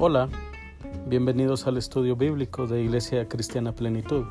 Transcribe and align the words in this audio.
Hola, 0.00 0.28
bienvenidos 1.08 1.66
al 1.66 1.76
estudio 1.76 2.14
bíblico 2.14 2.68
de 2.68 2.82
Iglesia 2.82 3.26
Cristiana 3.26 3.72
Plenitud. 3.72 4.26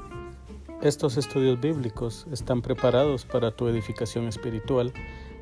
Estos 0.81 1.17
estudios 1.17 1.59
bíblicos 1.59 2.25
están 2.31 2.61
preparados 2.61 3.25
para 3.25 3.51
tu 3.51 3.67
edificación 3.67 4.29
espiritual 4.29 4.93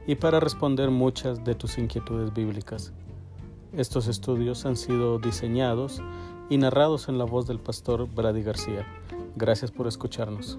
y 0.07 0.15
para 0.15 0.39
responder 0.39 0.89
muchas 0.89 1.43
de 1.43 1.53
tus 1.53 1.77
inquietudes 1.77 2.33
bíblicas. 2.33 2.91
Estos 3.71 4.07
estudios 4.07 4.65
han 4.65 4.77
sido 4.77 5.19
diseñados 5.19 6.01
y 6.49 6.57
narrados 6.57 7.07
en 7.07 7.19
la 7.19 7.25
voz 7.25 7.45
del 7.45 7.59
pastor 7.59 8.09
Brady 8.11 8.41
García. 8.41 8.83
Gracias 9.35 9.69
por 9.69 9.85
escucharnos. 9.85 10.57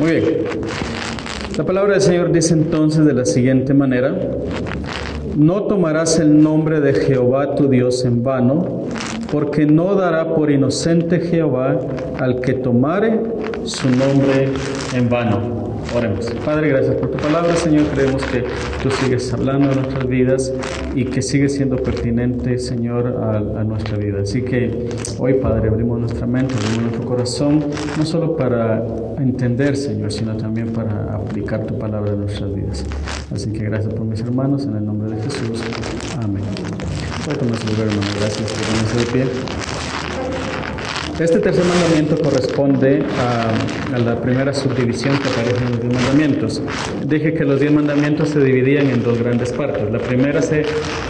Muy 0.00 0.10
bien. 0.10 0.91
La 1.56 1.64
palabra 1.64 1.92
del 1.92 2.00
Señor 2.00 2.32
dice 2.32 2.54
entonces 2.54 3.04
de 3.04 3.12
la 3.12 3.26
siguiente 3.26 3.74
manera, 3.74 4.16
no 5.36 5.64
tomarás 5.64 6.18
el 6.18 6.42
nombre 6.42 6.80
de 6.80 6.94
Jehová 6.94 7.54
tu 7.54 7.68
Dios 7.68 8.06
en 8.06 8.22
vano, 8.22 8.86
porque 9.30 9.66
no 9.66 9.94
dará 9.94 10.34
por 10.34 10.50
inocente 10.50 11.20
Jehová 11.20 11.78
al 12.18 12.40
que 12.40 12.54
tomare 12.54 13.20
su 13.64 13.90
nombre 13.90 14.48
en 14.94 15.10
vano. 15.10 15.71
Oremos. 15.94 16.26
Padre, 16.44 16.68
gracias 16.70 16.96
por 16.96 17.10
tu 17.10 17.18
palabra, 17.18 17.54
Señor. 17.54 17.84
Creemos 17.88 18.22
que 18.24 18.44
tú 18.82 18.90
sigues 18.90 19.32
hablando 19.32 19.68
de 19.68 19.76
nuestras 19.76 20.06
vidas 20.06 20.52
y 20.94 21.04
que 21.04 21.20
sigues 21.20 21.54
siendo 21.54 21.76
pertinente, 21.76 22.58
Señor, 22.58 23.06
a, 23.22 23.62
nuestra 23.64 23.98
vida. 23.98 24.22
Así 24.22 24.42
que 24.42 24.88
hoy, 25.18 25.34
Padre, 25.34 25.68
abrimos 25.68 26.00
nuestra 26.00 26.26
mente, 26.26 26.54
abrimos 26.54 26.82
nuestro 26.82 27.04
corazón, 27.04 27.64
no 27.98 28.04
solo 28.06 28.36
para 28.36 28.84
entender, 29.18 29.76
Señor, 29.76 30.12
sino 30.12 30.36
también 30.36 30.68
para 30.68 31.14
aplicar 31.14 31.66
tu 31.66 31.78
palabra 31.78 32.12
en 32.12 32.20
nuestras 32.20 32.54
vidas. 32.54 32.84
Así 33.30 33.52
que 33.52 33.64
gracias 33.64 33.92
por 33.92 34.06
mis 34.06 34.20
hermanos, 34.20 34.64
en 34.64 34.76
el 34.76 34.84
nombre 34.86 35.14
de 35.14 35.22
Jesús. 35.22 35.62
Amén. 36.22 36.42
A 37.30 37.34
tomar 37.34 37.56
su 37.58 37.66
lugar, 37.66 37.86
hermano. 37.86 38.10
Gracias 38.18 38.50
por 38.50 38.62
ponerse 38.62 38.98
de 38.98 39.12
pie. 39.12 39.81
Este 41.18 41.38
tercer 41.40 41.64
mandamiento 41.66 42.16
corresponde 42.22 43.04
a, 43.18 43.98
la 43.98 44.20
primera 44.20 44.52
subdivisión 44.54 45.18
que 45.18 45.28
aparece 45.28 45.64
en 45.64 45.70
los 45.70 45.80
diez 45.80 45.92
mandamientos. 45.94 46.62
Dije 47.04 47.34
que 47.34 47.44
los 47.44 47.60
diez 47.60 47.70
mandamientos 47.70 48.30
se 48.30 48.40
dividían 48.40 48.88
en 48.88 49.02
dos 49.02 49.18
grandes 49.18 49.52
partes. 49.52 49.90
La 49.92 49.98
primera, 49.98 50.40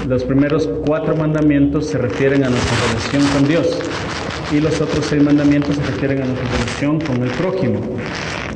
los 0.08 0.24
primeros 0.24 0.68
cuatro 0.84 1.16
mandamientos 1.16 1.86
se 1.86 1.98
refieren 1.98 2.42
a 2.44 2.50
nuestra 2.50 2.76
relación 2.88 3.22
con 3.32 3.46
Dios 3.46 3.78
y 4.50 4.60
los 4.60 4.80
otros 4.80 5.06
seis 5.06 5.22
mandamientos 5.22 5.76
se 5.76 5.82
refieren 5.82 6.22
a 6.22 6.26
nuestra 6.26 6.48
relación 6.50 7.00
con 7.00 7.22
el 7.22 7.30
prójimo. 7.30 7.80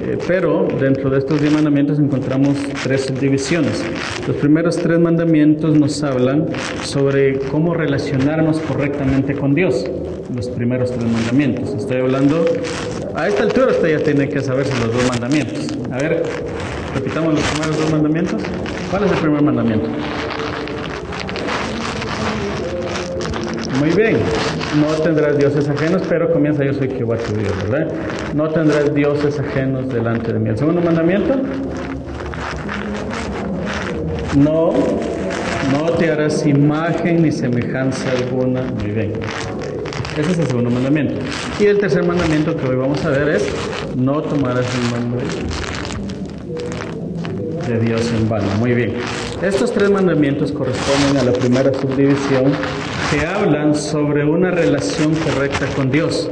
Eh, 0.06 0.18
pero 0.28 0.68
dentro 0.78 1.10
de 1.10 1.18
estos 1.18 1.40
diez 1.40 1.52
mandamientos 1.52 1.98
encontramos 1.98 2.56
tres 2.84 3.06
subdivisiones. 3.06 3.84
Los 4.28 4.36
primeros 4.36 4.76
tres 4.76 5.00
mandamientos 5.00 5.76
nos 5.76 6.00
hablan 6.04 6.46
sobre 6.84 7.40
cómo 7.50 7.74
relacionarnos 7.74 8.60
correctamente 8.60 9.34
con 9.34 9.54
Dios. 9.54 9.84
Los 10.32 10.48
primeros 10.48 10.92
tres 10.92 11.10
mandamientos. 11.10 11.74
Estoy 11.74 11.98
hablando, 11.98 12.44
a 13.16 13.26
esta 13.26 13.42
altura 13.42 13.72
usted 13.72 13.98
ya 13.98 14.04
tiene 14.04 14.28
que 14.28 14.40
saberse 14.40 14.72
los 14.84 14.94
dos 14.94 15.08
mandamientos. 15.08 15.66
A 15.90 15.98
ver, 15.98 16.22
repitamos 16.94 17.34
los 17.34 17.42
primeros 17.42 17.76
dos 17.76 17.90
mandamientos. 17.90 18.42
¿Cuál 18.90 19.04
es 19.04 19.12
el 19.12 19.18
primer 19.18 19.42
mandamiento? 19.42 19.88
Muy 23.78 23.90
bien, 23.90 24.16
no 24.80 24.86
tendrás 25.02 25.36
dioses 25.36 25.68
ajenos, 25.68 26.02
pero 26.08 26.32
comienza 26.32 26.64
yo 26.64 26.72
soy 26.72 26.88
Jehová 26.88 27.16
tu 27.18 27.34
Dios, 27.34 27.52
¿verdad? 27.68 27.92
No 28.34 28.48
tendrás 28.48 28.94
dioses 28.94 29.38
ajenos 29.38 29.88
delante 29.92 30.32
de 30.32 30.38
mí. 30.38 30.48
El 30.48 30.56
segundo 30.56 30.80
mandamiento, 30.80 31.34
no, 34.36 34.72
no 35.72 35.90
te 35.98 36.10
harás 36.10 36.46
imagen 36.46 37.22
ni 37.22 37.30
semejanza 37.30 38.10
alguna. 38.12 38.62
Muy 38.62 38.92
bien. 38.92 39.12
Ese 40.18 40.32
es 40.32 40.38
el 40.38 40.46
segundo 40.46 40.70
mandamiento. 40.70 41.16
Y 41.60 41.66
el 41.66 41.78
tercer 41.78 42.06
mandamiento 42.06 42.56
que 42.56 42.66
hoy 42.66 42.76
vamos 42.76 43.04
a 43.04 43.10
ver 43.10 43.28
es, 43.28 43.46
no 43.94 44.22
tomarás 44.22 44.66
el 44.74 45.00
nombre 45.00 45.20
de 47.68 47.78
Dios 47.80 48.10
en 48.18 48.26
vano. 48.26 48.46
Muy 48.58 48.72
bien. 48.72 48.94
Estos 49.42 49.72
tres 49.72 49.90
mandamientos 49.90 50.52
corresponden 50.52 51.18
a 51.18 51.24
la 51.24 51.32
primera 51.32 51.72
subdivisión 51.74 52.52
que 53.10 53.26
hablan 53.26 53.74
sobre 53.74 54.24
una 54.24 54.50
relación 54.50 55.14
correcta 55.14 55.66
con 55.74 55.90
Dios. 55.90 56.30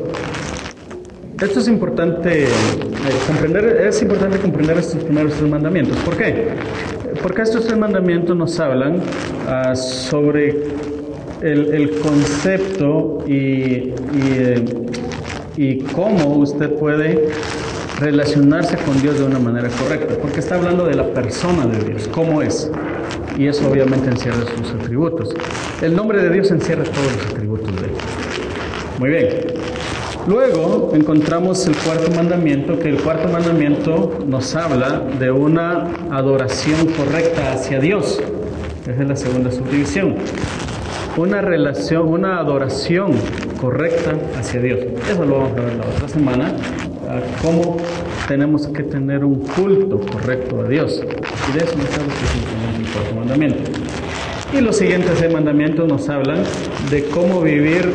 Esto 1.41 1.61
es 1.61 1.69
importante 1.69 2.45
eh, 2.45 2.49
comprender, 3.27 3.87
es 3.87 4.01
importante 4.03 4.39
comprender 4.39 4.79
estos 4.79 5.05
primeros 5.05 5.35
tres 5.35 5.51
mandamientos. 5.51 5.97
¿Por 5.99 6.17
qué? 6.17 6.49
Porque 7.23 7.43
estos 7.43 7.67
tres 7.67 7.79
mandamientos 7.79 8.37
nos 8.37 8.59
hablan 8.61 8.97
uh, 8.97 9.77
sobre 9.77 10.51
el, 11.43 11.75
el, 11.75 11.91
concepto 11.99 13.25
y, 13.27 13.33
y, 13.33 13.93
eh, 14.37 14.65
y 15.57 15.79
cómo 15.81 16.37
usted 16.37 16.71
puede 16.75 17.29
relacionarse 18.01 18.77
con 18.79 19.01
Dios 19.01 19.19
de 19.19 19.25
una 19.25 19.39
manera 19.39 19.69
correcta, 19.69 20.15
porque 20.21 20.41
está 20.41 20.57
hablando 20.57 20.85
de 20.87 20.95
la 20.95 21.13
persona 21.13 21.67
de 21.67 21.85
Dios, 21.85 22.09
cómo 22.09 22.43
es 22.43 22.71
y 23.37 23.47
eso 23.47 23.69
obviamente 23.69 24.09
encierra 24.09 24.41
sus 24.57 24.71
atributos. 24.73 25.35
El 25.83 25.95
nombre 25.97 26.23
de 26.23 26.31
Dios 26.31 26.51
encierra 26.51 26.85
todos 26.85 27.17
los 27.17 27.27
atributos 27.27 27.75
de 27.81 27.87
Él. 27.87 27.93
Muy 28.99 29.11
bien. 29.11 29.29
Luego 30.27 30.93
encontramos 30.95 31.67
el 31.67 31.77
cuarto 31.77 32.11
mandamiento, 32.13 32.79
que 32.79 32.89
el 32.89 32.97
cuarto 32.97 33.29
mandamiento 33.29 34.19
nos 34.27 34.55
habla 34.55 35.03
de 35.19 35.31
una 35.31 35.91
adoración 36.11 36.87
correcta 36.97 37.53
hacia 37.53 37.79
Dios. 37.79 38.23
Esa 38.87 39.03
es 39.03 39.09
la 39.09 39.17
segunda 39.17 39.51
subdivisión. 39.51 40.15
Una 41.17 41.43
relación, 41.43 42.09
una 42.09 42.39
adoración 42.39 43.13
correcta 43.61 44.15
hacia 44.39 44.61
Dios. 44.61 44.79
Eso 45.11 45.25
lo 45.25 45.39
vamos 45.39 45.59
a 45.59 45.61
ver 45.61 45.75
la 45.75 45.85
otra 45.85 46.09
semana. 46.09 46.53
Cómo 47.43 47.77
tenemos 48.27 48.67
que 48.69 48.83
tener 48.83 49.25
un 49.25 49.41
culto 49.41 50.01
correcto 50.01 50.63
a 50.63 50.69
Dios. 50.69 51.03
Y 51.49 51.53
de 51.59 51.65
eso 51.65 51.77
nos 51.77 51.93
habla 51.93 52.13
el 52.79 52.87
cuarto 52.93 53.15
mandamiento. 53.15 53.71
Y 54.53 54.61
los 54.61 54.77
siguientes 54.77 55.33
mandamientos 55.33 55.89
nos 55.89 56.09
hablan 56.09 56.45
de 56.91 57.05
cómo 57.07 57.43
vivir 57.43 57.93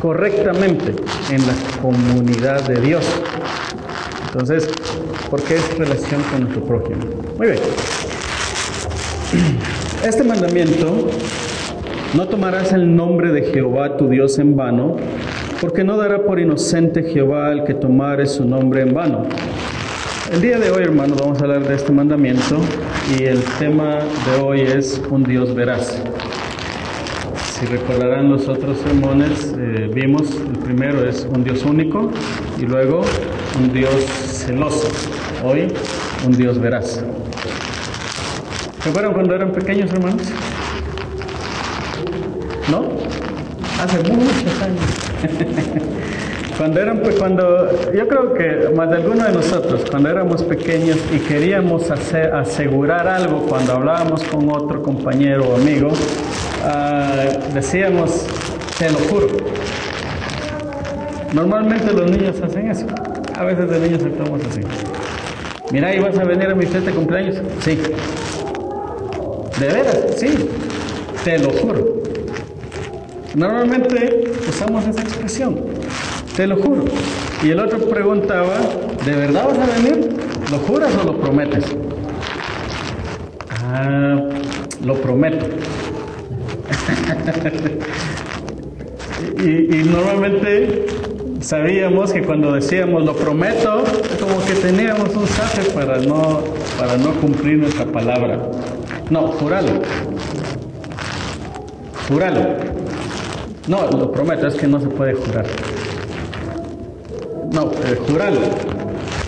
correctamente 0.00 0.94
en 1.30 1.44
la 1.46 1.54
comunidad 1.80 2.68
de 2.68 2.80
Dios. 2.80 3.04
Entonces, 4.26 4.68
¿por 5.30 5.42
qué 5.42 5.56
es 5.56 5.78
relación 5.78 6.22
con 6.30 6.42
nuestro 6.42 6.62
prójimo? 6.64 7.00
Muy 7.38 7.48
bien. 7.48 7.58
Este 10.04 10.22
mandamiento, 10.22 11.08
no 12.12 12.28
tomarás 12.28 12.74
el 12.74 12.94
nombre 12.94 13.32
de 13.32 13.44
Jehová 13.44 13.96
tu 13.96 14.08
Dios 14.08 14.38
en 14.38 14.54
vano, 14.54 14.96
porque 15.62 15.82
no 15.82 15.96
dará 15.96 16.24
por 16.24 16.38
inocente 16.38 17.04
Jehová 17.04 17.48
al 17.48 17.64
que 17.64 17.72
tomare 17.72 18.26
su 18.26 18.44
nombre 18.44 18.82
en 18.82 18.92
vano. 18.92 19.22
El 20.30 20.40
día 20.40 20.58
de 20.58 20.70
hoy, 20.70 20.82
hermanos, 20.82 21.18
vamos 21.20 21.38
a 21.38 21.44
hablar 21.44 21.68
de 21.68 21.74
este 21.74 21.92
mandamiento 21.92 22.58
y 23.18 23.24
el 23.24 23.44
tema 23.58 23.98
de 23.98 24.40
hoy 24.42 24.62
es 24.62 25.00
un 25.10 25.22
Dios 25.22 25.54
veraz. 25.54 26.00
Si 27.52 27.66
recordarán 27.66 28.30
los 28.30 28.48
otros 28.48 28.78
sermones, 28.78 29.54
eh, 29.58 29.90
vimos 29.92 30.30
el 30.34 30.58
primero 30.60 31.06
es 31.06 31.28
un 31.30 31.44
Dios 31.44 31.62
único 31.64 32.10
y 32.58 32.62
luego 32.62 33.02
un 33.60 33.72
Dios 33.74 33.94
celoso. 33.94 34.88
Hoy, 35.44 35.70
un 36.26 36.32
Dios 36.32 36.58
veraz. 36.58 37.04
¿Se 38.82 38.88
acuerdan 38.88 39.12
cuando 39.12 39.34
eran 39.34 39.52
pequeños, 39.52 39.92
hermanos? 39.92 40.22
¿No? 42.70 42.88
Hace 43.78 43.98
muchos 44.10 44.62
años. 44.62 45.82
Cuando 46.56 46.80
eran, 46.80 46.98
pues, 46.98 47.16
cuando, 47.16 47.68
yo 47.92 48.06
creo 48.06 48.32
que 48.32 48.68
más 48.76 48.88
de 48.88 48.96
alguno 48.96 49.24
de 49.24 49.32
nosotros, 49.32 49.84
cuando 49.90 50.08
éramos 50.08 50.42
pequeños 50.44 50.98
y 51.12 51.18
queríamos 51.18 51.90
asegurar 51.90 53.08
algo 53.08 53.40
cuando 53.48 53.72
hablábamos 53.72 54.22
con 54.24 54.48
otro 54.48 54.80
compañero 54.80 55.48
o 55.48 55.56
amigo, 55.56 55.88
uh, 55.88 57.52
decíamos, 57.52 58.26
te 58.78 58.88
lo 58.90 58.98
juro. 58.98 59.26
Normalmente 61.32 61.92
los 61.92 62.08
niños 62.08 62.40
hacen 62.40 62.70
eso. 62.70 62.86
A 63.36 63.44
veces 63.44 63.68
de 63.68 63.80
niños 63.80 64.04
actuamos 64.04 64.40
así. 64.48 64.60
Mira, 65.72 65.92
¿y 65.92 65.98
vas 65.98 66.16
a 66.16 66.24
venir 66.24 66.48
a 66.50 66.54
mi 66.54 66.66
fiesta 66.66 66.90
de 66.90 66.96
cumpleaños? 66.96 67.36
Sí. 67.60 67.76
¿De 69.58 69.66
veras? 69.66 69.98
Sí. 70.16 70.48
Te 71.24 71.38
lo 71.40 71.50
juro. 71.50 72.00
Normalmente 73.34 74.30
usamos 74.48 74.86
esa 74.86 75.02
expresión. 75.02 75.58
Te 76.34 76.46
lo 76.48 76.56
juro. 76.56 76.84
Y 77.44 77.50
el 77.50 77.60
otro 77.60 77.78
preguntaba, 77.78 78.58
¿de 79.04 79.12
verdad 79.12 79.46
vas 79.46 79.58
a 79.58 79.66
venir? 79.76 80.16
¿Lo 80.50 80.58
juras 80.58 80.90
o 81.00 81.04
lo 81.04 81.20
prometes? 81.20 81.64
Ah, 83.62 84.20
lo 84.84 84.94
prometo. 84.94 85.46
y, 89.38 89.84
normalmente 89.84 90.86
sabíamos 91.40 92.12
que 92.12 92.22
cuando 92.22 92.52
decíamos 92.52 93.04
lo 93.04 93.14
prometo, 93.14 93.84
como 94.18 94.44
que 94.44 94.54
teníamos 94.54 95.14
un 95.14 95.28
safe 95.28 95.70
para 95.70 95.98
no, 95.98 96.42
para 96.78 96.96
no 96.96 97.12
cumplir 97.20 97.58
nuestra 97.58 97.86
palabra. 97.86 98.40
No, 99.08 99.28
juralo. 99.28 99.70
Juralo. 102.08 102.40
No, 103.68 103.88
lo 103.90 104.10
prometo, 104.10 104.48
es 104.48 104.56
que 104.56 104.66
no 104.66 104.80
se 104.80 104.88
puede 104.88 105.14
jurar. 105.14 105.46
No, 107.54 107.70
eh, 107.70 107.96
juralo. 108.08 108.40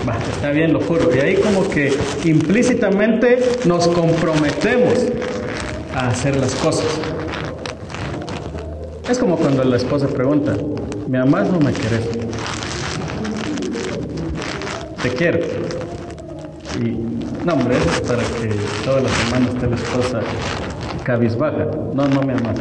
Va, 0.08 0.18
está 0.34 0.50
bien, 0.50 0.72
lo 0.72 0.80
juro. 0.80 1.14
Y 1.14 1.20
ahí 1.20 1.36
como 1.36 1.68
que 1.68 1.96
implícitamente 2.24 3.38
nos 3.64 3.86
comprometemos 3.86 4.94
a 5.94 6.08
hacer 6.08 6.36
las 6.36 6.52
cosas. 6.56 6.86
Es 9.08 9.18
como 9.18 9.36
cuando 9.36 9.62
la 9.62 9.76
esposa 9.76 10.08
pregunta, 10.08 10.56
¿me 11.06 11.18
amas 11.18 11.48
o 11.50 11.60
me 11.60 11.72
quieres? 11.72 12.00
Te 15.02 15.10
quiero. 15.10 15.38
Y 16.80 16.90
no, 17.44 17.54
hombre, 17.54 17.76
es 17.76 18.00
para 18.00 18.24
que 18.24 18.50
todas 18.84 19.04
las 19.04 19.12
semanas 19.12 19.54
esté 19.54 19.68
la 19.68 19.76
esposa 19.76 20.20
cabizbaja. 21.04 21.66
No, 21.94 22.08
no 22.08 22.22
me 22.22 22.32
amas. 22.32 22.58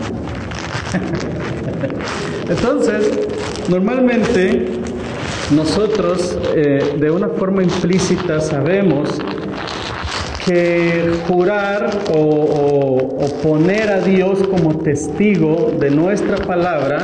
Entonces, 2.50 3.10
normalmente 3.68 4.86
nosotros 5.52 6.38
eh, 6.56 6.96
de 6.98 7.12
una 7.12 7.30
forma 7.30 7.62
implícita 7.62 8.40
sabemos 8.42 9.10
que 10.46 11.12
jurar 11.28 11.90
o, 12.14 13.12
poner 13.42 13.90
a 13.90 14.00
Dios 14.02 14.40
como 14.48 14.78
testigo 14.80 15.72
de 15.80 15.92
nuestra 15.92 16.38
palabra 16.38 17.04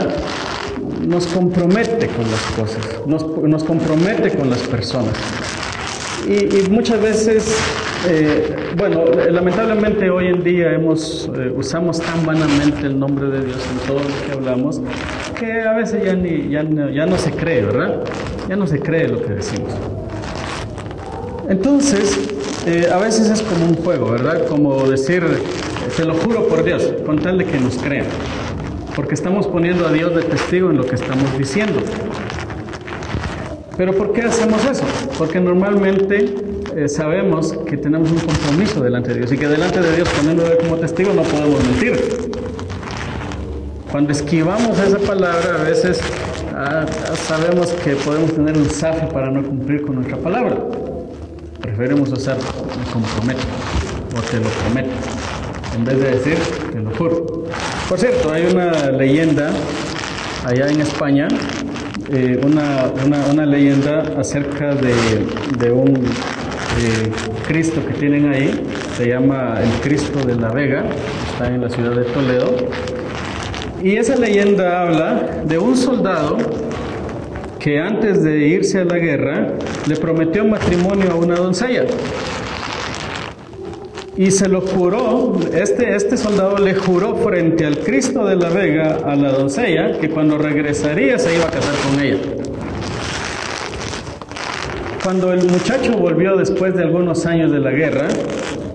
nos 1.08 1.28
compromete 1.28 2.08
con 2.08 2.30
las 2.30 2.42
cosas, 2.56 2.82
nos, 3.06 3.64
compromete 3.64 4.32
con 4.32 4.50
las 4.50 4.60
personas. 4.62 5.14
Y, 6.28 6.70
muchas 6.70 7.02
veces, 7.02 7.58
eh, 8.08 8.56
bueno, 8.78 9.06
lamentablemente 9.30 10.10
hoy 10.10 10.28
en 10.28 10.44
día 10.44 10.74
hemos, 10.74 11.30
eh, 11.36 11.52
usamos 11.56 12.00
tan 12.00 12.26
vanamente 12.26 12.88
el 12.88 12.98
nombre 12.98 13.28
de 13.28 13.46
Dios 13.46 13.60
en 13.72 13.88
todo 13.88 14.00
lo 14.00 14.26
que 14.26 14.32
hablamos, 14.34 14.82
que 15.42 15.62
a 15.64 15.74
veces 15.74 16.04
ya, 16.06 16.14
ni, 16.14 16.50
ya, 16.50 16.64
ya 16.94 17.06
no 17.08 17.18
se 17.18 17.32
cree, 17.32 17.66
¿verdad? 17.66 18.04
Ya 18.48 18.56
no 18.56 18.68
se 18.68 18.80
cree 18.80 19.08
lo 19.08 19.20
que 19.24 19.34
decimos. 19.34 19.74
Entonces, 21.50 22.16
eh, 22.68 22.88
a 22.94 22.98
veces 23.00 23.28
es 23.28 23.42
como 23.42 23.66
un 23.66 23.76
juego, 23.76 24.12
¿verdad? 24.12 24.46
Como 24.46 24.88
decir, 24.88 25.24
te 25.98 26.06
lo 26.06 26.14
juro 26.14 26.48
por 26.48 26.64
Dios, 26.64 26.94
con 27.08 27.18
tal 27.18 27.40
de 27.40 27.46
que 27.46 27.60
nos 27.60 27.76
crean. 27.78 28.06
Porque 28.96 29.16
estamos 29.16 29.48
poniendo 29.48 29.88
a 29.88 29.92
Dios 29.92 30.14
de 30.14 30.22
testigo 30.22 30.70
en 30.70 30.78
lo 30.78 30.86
que 30.86 30.94
estamos 30.94 31.36
diciendo. 31.36 31.80
Pero 33.78 33.94
¿por 33.94 34.14
qué 34.14 34.22
hacemos 34.22 34.64
eso? 34.64 34.84
Porque 35.18 35.40
normalmente 35.40 36.36
eh, 36.76 36.88
sabemos 36.88 37.54
que 37.66 37.78
tenemos 37.78 38.12
un 38.12 38.20
compromiso 38.20 38.84
delante 38.84 39.10
de 39.10 39.20
Dios 39.20 39.32
y 39.32 39.38
que 39.38 39.48
delante 39.48 39.82
de 39.82 39.96
Dios 39.96 40.08
poniéndolo 40.10 40.56
como 40.60 40.76
testigo 40.76 41.14
no 41.16 41.24
podemos 41.24 41.66
mentir. 41.66 42.31
Cuando 43.92 44.14
esquivamos 44.14 44.80
esa 44.80 45.00
palabra 45.00 45.56
a 45.60 45.64
veces 45.64 46.00
ah, 46.56 46.86
sabemos 47.28 47.68
que 47.84 47.98
podemos 47.98 48.34
tener 48.34 48.58
un 48.58 48.70
zafe 48.70 49.06
para 49.08 49.30
no 49.30 49.44
cumplir 49.44 49.82
con 49.82 49.96
nuestra 49.96 50.16
palabra. 50.16 50.56
Preferimos 51.60 52.10
usar 52.14 52.38
me 52.38 52.90
comprometo 52.90 53.42
o 54.18 54.22
te 54.22 54.38
lo 54.38 54.50
prometo, 54.50 54.96
en 55.76 55.84
vez 55.84 56.00
de 56.00 56.12
decir 56.12 56.38
te 56.72 56.80
lo 56.80 56.96
juro. 56.96 57.44
Por 57.90 58.00
cierto, 58.00 58.32
hay 58.32 58.46
una 58.46 58.92
leyenda 58.92 59.52
allá 60.46 60.70
en 60.70 60.80
España, 60.80 61.28
eh, 62.14 62.40
una, 62.46 63.46
leyenda 63.46 64.04
acerca 64.18 64.74
de, 64.74 65.70
un 65.70 65.98
eh, 65.98 67.12
Cristo 67.46 67.86
que 67.86 67.94
tienen 67.96 68.32
ahí, 68.32 68.64
se 68.96 69.10
llama 69.10 69.56
el 69.62 69.70
Cristo 69.82 70.20
de 70.26 70.36
la 70.36 70.50
Vega, 70.50 70.86
está 71.34 71.48
en 71.48 71.60
la 71.60 71.70
ciudad 71.70 71.92
de 71.92 72.06
Toledo. 72.06 72.56
Y 73.84 73.98
esa 73.98 74.16
leyenda 74.16 74.84
habla 74.84 75.44
de 75.44 75.58
un 75.58 75.76
soldado 75.76 76.38
que 77.60 77.80
antes 77.80 78.24
de 78.24 78.38
irse 78.48 78.80
a 78.80 78.86
la 78.86 78.98
guerra 78.98 79.54
le 79.88 79.96
prometió 79.96 80.46
matrimonio 80.46 81.12
a 81.12 81.16
una 81.16 81.36
doncella. 81.36 81.86
Y 84.16 84.30
se 84.30 84.48
lo 84.48 84.62
juró, 84.62 85.36
este, 85.54 85.96
este 85.96 86.16
soldado 86.16 86.58
le 86.60 86.76
juró 86.76 87.16
frente 87.16 87.66
al 87.66 87.80
Cristo 87.80 88.26
de 88.26 88.36
la 88.36 88.50
Vega 88.50 89.00
a 89.04 89.16
la 89.16 89.32
doncella 89.32 90.00
que 90.00 90.10
cuando 90.10 90.38
regresaría 90.38 91.18
se 91.18 91.36
iba 91.36 91.48
a 91.48 91.52
casar 91.52 91.74
con 91.88 92.04
ella. 92.04 92.20
Cuando 95.04 95.34
el 95.34 95.44
muchacho 95.50 95.94
volvió 95.98 96.36
después 96.36 96.76
de 96.76 96.84
algunos 96.84 97.26
años 97.26 97.52
de 97.52 97.60
la 97.60 97.72
guerra, 97.72 98.08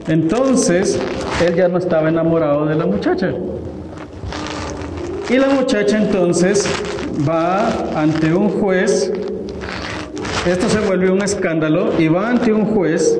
entonces 0.09 0.99
él 1.47 1.55
ya 1.55 1.69
no 1.69 1.79
estaba 1.79 2.09
enamorado 2.09 2.67
de 2.67 2.75
la 2.75 2.87
muchacha. 2.87 3.33
Y 5.29 5.39
la 5.39 5.49
muchacha 5.49 5.97
entonces 5.97 6.69
va 7.29 7.69
ante 7.97 8.33
un 8.33 8.49
juez, 8.49 9.13
esto 10.47 10.69
se 10.69 10.81
vuelve 10.81 11.11
un 11.11 11.23
escándalo, 11.23 11.93
y 11.99 12.09
va 12.09 12.31
ante 12.31 12.53
un 12.53 12.67
juez 12.67 13.19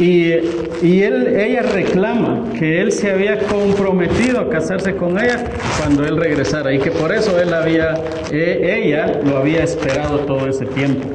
y, 0.00 0.32
él, 0.32 1.36
ella 1.36 1.62
reclama 1.62 2.44
que 2.58 2.80
él 2.80 2.90
se 2.90 3.10
había 3.10 3.38
comprometido 3.38 4.40
a 4.40 4.48
casarse 4.48 4.96
con 4.96 5.18
ella 5.18 5.44
cuando 5.78 6.04
él 6.04 6.16
regresara 6.16 6.72
y 6.72 6.78
que 6.78 6.90
por 6.90 7.12
eso 7.12 7.38
él 7.38 7.52
había, 7.52 7.94
e, 8.30 8.82
ella 8.82 9.20
lo 9.22 9.36
había 9.36 9.62
esperado 9.62 10.20
todo 10.20 10.48
ese 10.48 10.64
tiempo 10.64 11.06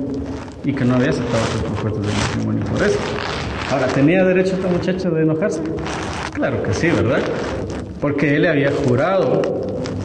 y 0.64 0.72
que 0.72 0.86
no 0.86 0.96
había 0.96 1.10
aceptado 1.10 1.44
sus 1.46 1.62
propuestas 1.64 2.06
de 2.06 2.14
matrimonio 2.14 2.66
por 2.66 2.84
eso. 2.84 3.00
Ahora, 3.72 3.88
¿tenía 3.88 4.24
derecho 4.24 4.54
esta 4.54 4.68
muchacha 4.68 5.10
de 5.10 5.24
enojarse? 5.24 5.62
Claro 6.34 6.62
que 6.62 6.74
sí, 6.74 6.88
¿verdad? 6.88 7.22
Porque 8.00 8.36
él 8.36 8.44
le 8.44 8.50
había 8.50 8.72
jurado 8.72 9.42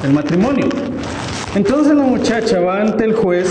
el 0.05 0.13
matrimonio. 0.13 0.67
Entonces 1.55 1.95
la 1.95 2.05
muchacha 2.05 2.61
va 2.61 2.81
ante 2.81 3.05
el 3.05 3.15
juez 3.15 3.49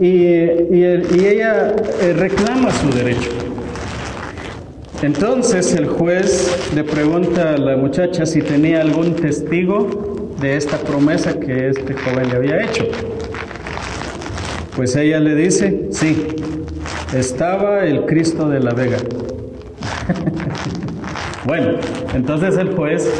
y, 0.00 0.24
ella 0.24 1.74
eh, 2.00 2.14
reclama 2.16 2.70
su 2.70 2.90
derecho. 2.90 3.30
Entonces 5.02 5.74
el 5.74 5.86
juez 5.86 6.72
le 6.74 6.84
pregunta 6.84 7.54
a 7.54 7.58
la 7.58 7.76
muchacha 7.76 8.26
si 8.26 8.42
tenía 8.42 8.80
algún 8.80 9.14
testigo 9.14 10.34
de 10.40 10.56
esta 10.56 10.76
promesa 10.78 11.38
que 11.38 11.68
este 11.68 11.94
joven 11.94 12.28
le 12.30 12.36
había 12.36 12.64
hecho. 12.64 12.84
Pues 14.76 14.94
ella 14.94 15.18
le 15.18 15.34
dice, 15.34 15.88
sí, 15.90 16.28
estaba 17.12 17.84
el 17.84 18.06
Cristo 18.06 18.48
de 18.48 18.60
la 18.60 18.74
Vega. 18.74 18.98
bueno, 21.44 21.78
entonces 22.14 22.56
el 22.56 22.74
juez 22.76 23.10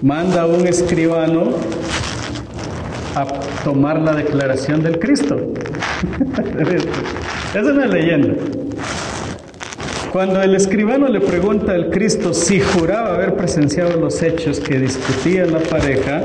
manda 0.00 0.42
a 0.42 0.46
un 0.46 0.66
escribano 0.66 1.52
a 3.14 3.26
tomar 3.64 4.00
la 4.00 4.14
declaración 4.14 4.82
del 4.82 4.98
Cristo. 4.98 5.36
es 7.54 7.64
una 7.64 7.86
leyenda. 7.86 8.34
Cuando 10.12 10.42
el 10.42 10.54
escribano 10.54 11.08
le 11.08 11.20
pregunta 11.20 11.72
al 11.72 11.90
Cristo 11.90 12.34
si 12.34 12.60
juraba 12.60 13.14
haber 13.14 13.34
presenciado 13.34 13.98
los 13.98 14.22
hechos 14.22 14.60
que 14.60 14.78
discutía 14.78 15.46
la 15.46 15.58
pareja, 15.58 16.20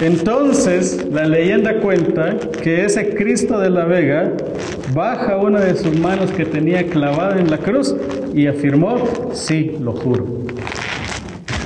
entonces 0.00 1.06
la 1.10 1.26
leyenda 1.26 1.80
cuenta 1.80 2.36
que 2.62 2.84
ese 2.84 3.14
Cristo 3.14 3.58
de 3.58 3.70
la 3.70 3.84
Vega 3.84 4.32
baja 4.94 5.36
una 5.36 5.60
de 5.60 5.76
sus 5.76 5.98
manos 5.98 6.30
que 6.30 6.46
tenía 6.46 6.86
clavada 6.86 7.38
en 7.38 7.50
la 7.50 7.58
cruz 7.58 7.94
y 8.34 8.46
afirmó, 8.46 9.32
sí, 9.34 9.76
lo 9.80 9.92
juro. 9.92 10.26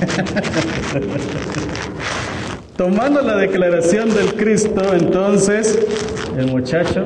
Tomando 2.81 3.21
la 3.21 3.35
declaración 3.35 4.11
del 4.11 4.33
Cristo, 4.33 4.81
entonces 4.95 5.77
el 6.35 6.47
muchacho 6.47 7.03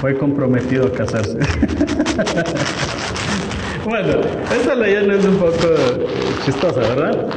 fue 0.00 0.18
comprometido 0.18 0.88
a 0.88 0.92
casarse. 0.92 1.38
bueno, 3.84 4.20
esta 4.52 4.74
leyenda 4.74 5.14
es 5.14 5.24
un 5.26 5.36
poco 5.36 5.52
chistosa, 6.44 6.80
¿verdad? 6.80 7.28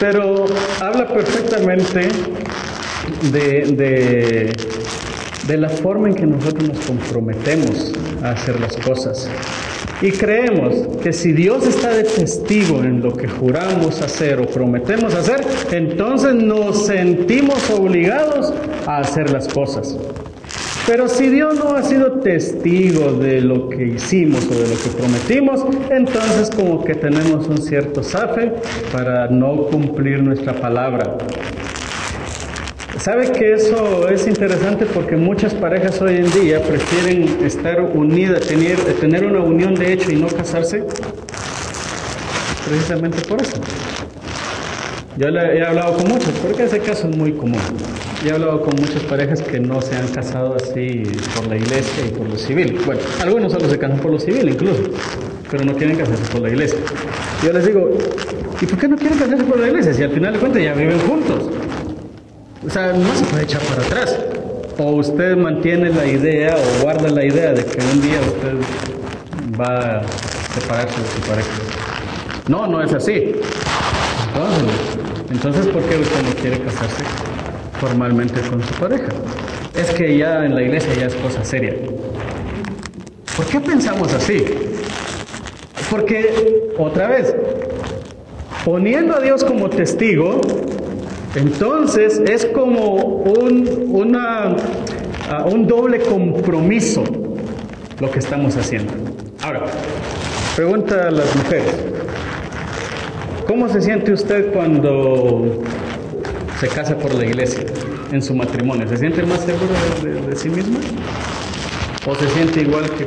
Pero 0.00 0.46
habla 0.80 1.06
perfectamente 1.08 2.08
de, 3.30 4.54
de 5.46 5.56
la 5.58 5.68
forma 5.68 6.08
en 6.08 6.14
que 6.14 6.24
nosotros 6.24 6.66
nos 6.66 6.78
comprometemos 6.86 7.92
a 8.22 8.30
hacer 8.30 8.58
las 8.58 8.74
cosas. 8.78 9.28
Y 10.02 10.10
creemos 10.10 10.74
que 11.00 11.12
si 11.12 11.32
Dios 11.32 11.64
está 11.64 11.90
de 11.90 12.02
testigo 12.02 12.82
en 12.82 13.00
lo 13.00 13.12
que 13.12 13.28
juramos 13.28 14.02
hacer 14.02 14.40
o 14.40 14.46
prometemos 14.46 15.14
hacer, 15.14 15.46
entonces 15.70 16.34
nos 16.34 16.86
sentimos 16.86 17.70
obligados 17.70 18.52
a 18.84 18.98
hacer 18.98 19.30
las 19.30 19.46
cosas. 19.46 19.96
Pero 20.88 21.08
si 21.08 21.28
Dios 21.28 21.56
no 21.56 21.76
ha 21.76 21.84
sido 21.84 22.18
testigo 22.18 23.12
de 23.12 23.40
lo 23.42 23.68
que 23.68 23.86
hicimos 23.86 24.44
o 24.46 24.54
de 24.54 24.68
lo 24.68 24.74
que 24.74 24.88
prometimos, 24.98 25.64
entonces 25.88 26.50
como 26.50 26.82
que 26.82 26.96
tenemos 26.96 27.46
un 27.46 27.58
cierto 27.58 28.02
zafe 28.02 28.52
para 28.92 29.28
no 29.28 29.66
cumplir 29.66 30.20
nuestra 30.20 30.52
palabra. 30.52 31.16
¿Sabe 33.02 33.32
que 33.32 33.54
eso 33.54 34.08
es 34.08 34.28
interesante? 34.28 34.86
Porque 34.86 35.16
muchas 35.16 35.52
parejas 35.54 36.00
hoy 36.00 36.18
en 36.18 36.30
día 36.30 36.62
prefieren 36.62 37.44
estar 37.44 37.80
unidas, 37.80 38.46
tener, 38.46 38.76
tener 39.00 39.24
una 39.24 39.40
unión 39.40 39.74
de 39.74 39.92
hecho 39.92 40.12
y 40.12 40.14
no 40.14 40.28
casarse, 40.28 40.84
precisamente 42.64 43.20
por 43.22 43.42
eso. 43.42 43.56
Yo 45.16 45.26
he 45.30 45.64
hablado 45.64 45.96
con 45.96 46.10
muchos, 46.10 46.30
porque 46.46 46.62
ese 46.62 46.78
caso 46.78 47.08
es 47.08 47.16
muy 47.16 47.32
común. 47.32 47.58
He 48.24 48.30
hablado 48.30 48.60
con 48.60 48.76
muchas 48.76 49.02
parejas 49.02 49.42
que 49.42 49.58
no 49.58 49.82
se 49.82 49.96
han 49.96 50.06
casado 50.06 50.54
así 50.54 51.02
por 51.34 51.48
la 51.48 51.56
iglesia 51.56 52.06
y 52.06 52.10
por 52.10 52.28
lo 52.28 52.36
civil. 52.36 52.78
Bueno, 52.86 53.00
algunos 53.20 53.52
solo 53.52 53.68
se 53.68 53.80
casan 53.80 53.98
por 53.98 54.12
lo 54.12 54.20
civil 54.20 54.48
incluso, 54.48 54.80
pero 55.50 55.64
no 55.64 55.74
quieren 55.74 55.96
casarse 55.96 56.22
por 56.30 56.42
la 56.42 56.50
iglesia. 56.50 56.78
Yo 57.44 57.52
les 57.52 57.66
digo, 57.66 57.98
¿y 58.60 58.66
por 58.66 58.78
qué 58.78 58.86
no 58.86 58.96
quieren 58.96 59.18
casarse 59.18 59.42
por 59.42 59.58
la 59.58 59.66
iglesia? 59.66 59.92
Si 59.92 60.04
al 60.04 60.12
final 60.12 60.34
de 60.34 60.38
cuentas 60.38 60.62
ya 60.62 60.72
viven 60.74 61.00
juntos. 61.00 61.50
O 62.64 62.70
sea, 62.70 62.92
no 62.92 63.14
se 63.14 63.24
puede 63.24 63.42
echar 63.42 63.60
para 63.62 63.82
atrás. 63.82 64.18
O 64.78 64.92
usted 64.92 65.36
mantiene 65.36 65.90
la 65.90 66.06
idea 66.06 66.56
o 66.56 66.82
guarda 66.82 67.08
la 67.10 67.24
idea 67.24 67.52
de 67.52 67.64
que 67.64 67.78
un 67.80 68.00
día 68.00 68.20
usted 68.20 68.54
va 69.60 69.98
a 69.98 70.02
separarse 70.54 71.00
de 71.00 71.08
su 71.08 71.20
pareja. 71.28 71.50
No, 72.48 72.66
no 72.66 72.82
es 72.82 72.92
así. 72.92 73.34
Entonces, 74.28 74.64
entonces 75.30 75.66
¿por 75.66 75.82
qué 75.82 75.96
usted 75.96 76.22
no 76.22 76.34
quiere 76.40 76.58
casarse 76.60 77.04
formalmente 77.80 78.40
con 78.42 78.62
su 78.62 78.74
pareja? 78.74 79.08
Es 79.74 79.90
que 79.90 80.16
ya 80.16 80.44
en 80.44 80.54
la 80.54 80.62
iglesia 80.62 80.94
ya 80.94 81.06
es 81.06 81.14
cosa 81.16 81.44
seria. 81.44 81.74
¿Por 83.36 83.46
qué 83.46 83.60
pensamos 83.60 84.12
así? 84.14 84.44
Porque, 85.90 86.70
otra 86.78 87.08
vez, 87.08 87.34
poniendo 88.64 89.16
a 89.16 89.20
Dios 89.20 89.44
como 89.44 89.68
testigo, 89.68 90.40
entonces 91.34 92.20
es 92.26 92.46
como 92.46 92.94
un, 92.96 93.88
una, 93.90 94.54
uh, 95.30 95.48
un 95.48 95.66
doble 95.66 96.00
compromiso 96.00 97.02
lo 98.00 98.10
que 98.10 98.18
estamos 98.18 98.56
haciendo. 98.56 98.92
Ahora, 99.42 99.62
pregunta 100.56 101.08
a 101.08 101.10
las 101.10 101.34
mujeres, 101.36 101.74
¿cómo 103.46 103.68
se 103.68 103.80
siente 103.80 104.12
usted 104.12 104.52
cuando 104.52 105.62
se 106.60 106.68
casa 106.68 106.96
por 106.96 107.14
la 107.14 107.24
iglesia 107.24 107.64
en 108.12 108.22
su 108.22 108.34
matrimonio? 108.34 108.86
¿Se 108.88 108.96
siente 108.98 109.22
más 109.22 109.40
seguro 109.40 109.72
de, 110.02 110.10
de, 110.10 110.26
de 110.28 110.36
sí 110.36 110.48
misma? 110.48 110.78
¿O 112.06 112.14
se 112.14 112.28
siente 112.28 112.60
igual 112.62 112.90
que, 112.90 113.06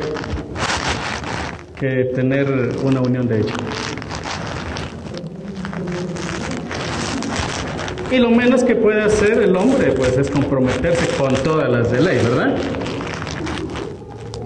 que 1.80 2.06
tener 2.16 2.48
una 2.84 3.02
unión 3.02 3.28
de 3.28 3.42
hecho? 3.42 3.56
Y 8.12 8.18
lo 8.18 8.30
menos 8.30 8.64
que 8.64 8.76
puede 8.76 9.02
hacer 9.02 9.42
el 9.42 9.56
hombre, 9.56 9.92
pues, 9.92 10.18
es 10.18 10.30
comprometerse 10.30 11.08
con 11.18 11.34
todas 11.36 11.70
las 11.70 11.92
de 11.92 12.02
ley, 12.02 12.20
¿verdad? 12.24 12.56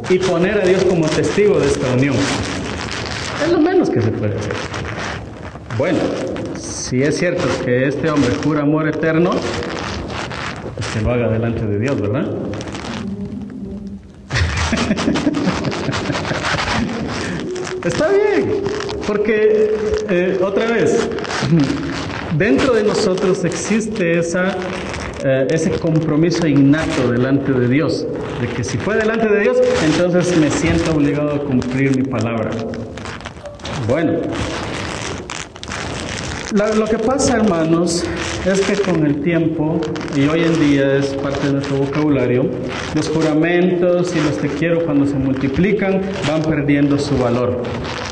Y 0.09 0.19
poner 0.19 0.61
a 0.61 0.65
Dios 0.65 0.83
como 0.85 1.05
testigo 1.07 1.59
de 1.59 1.67
esta 1.67 1.87
unión. 1.93 2.15
Es 3.43 3.51
lo 3.51 3.59
menos 3.59 3.89
que 3.89 4.01
se 4.01 4.11
puede 4.11 4.35
hacer. 4.35 4.53
Bueno, 5.77 5.99
si 6.57 7.03
es 7.03 7.17
cierto 7.17 7.43
que 7.63 7.87
este 7.87 8.09
hombre 8.09 8.31
jura 8.43 8.61
amor 8.61 8.87
eterno, 8.87 9.31
pues 10.75 10.87
que 10.93 11.01
lo 11.01 11.11
haga 11.11 11.29
delante 11.29 11.65
de 11.65 11.79
Dios, 11.79 12.01
¿verdad? 12.01 12.27
Está 17.83 18.09
bien, 18.09 18.63
porque 19.05 19.75
eh, 20.09 20.39
otra 20.43 20.65
vez, 20.65 21.07
dentro 22.37 22.73
de 22.73 22.83
nosotros 22.83 23.43
existe 23.43 24.19
esa, 24.19 24.55
eh, 25.23 25.47
ese 25.49 25.71
compromiso 25.71 26.47
innato 26.47 27.11
delante 27.11 27.51
de 27.51 27.67
Dios, 27.67 28.05
de 28.41 28.47
que 28.47 28.63
si 28.63 28.77
fue 28.77 28.95
delante 28.95 29.27
de 29.27 29.41
Dios, 29.41 29.57
entonces 29.85 30.37
me 30.37 30.49
siento 30.49 30.91
obligado 30.91 31.35
a 31.35 31.39
cumplir 31.39 31.95
mi 31.95 32.03
palabra. 32.03 32.51
Bueno, 33.87 34.19
la, 36.53 36.73
lo 36.75 36.85
que 36.85 36.97
pasa, 36.97 37.37
hermanos, 37.37 38.03
es 38.45 38.61
que 38.61 38.73
con 38.81 39.05
el 39.05 39.21
tiempo, 39.21 39.79
y 40.15 40.27
hoy 40.27 40.43
en 40.43 40.59
día 40.59 40.97
es 40.97 41.07
parte 41.07 41.47
de 41.47 41.53
nuestro 41.53 41.77
vocabulario, 41.77 42.49
los 42.95 43.09
juramentos 43.09 44.15
y 44.15 44.19
los 44.21 44.37
te 44.37 44.47
quiero 44.47 44.85
cuando 44.85 45.05
se 45.05 45.15
multiplican 45.15 46.01
van 46.27 46.41
perdiendo 46.41 46.97
su 46.97 47.17
valor. 47.17 47.61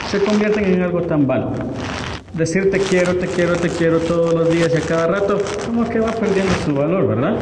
Se 0.10 0.20
convierten 0.20 0.66
en 0.66 0.84
algo 0.84 1.02
tan 1.02 1.28
vano 1.28 1.54
decir 2.38 2.70
te 2.70 2.80
quiero, 2.80 3.16
te 3.16 3.26
quiero, 3.28 3.56
te 3.56 3.70
quiero 3.70 4.00
todos 4.00 4.34
los 4.34 4.50
días 4.50 4.72
y 4.74 4.78
a 4.78 4.82
cada 4.82 5.08
rato, 5.08 5.42
como 5.66 5.90
que 5.90 6.00
va 6.00 6.12
perdiendo 6.12 6.54
su 6.64 6.74
valor, 6.74 7.08
¿verdad? 7.08 7.36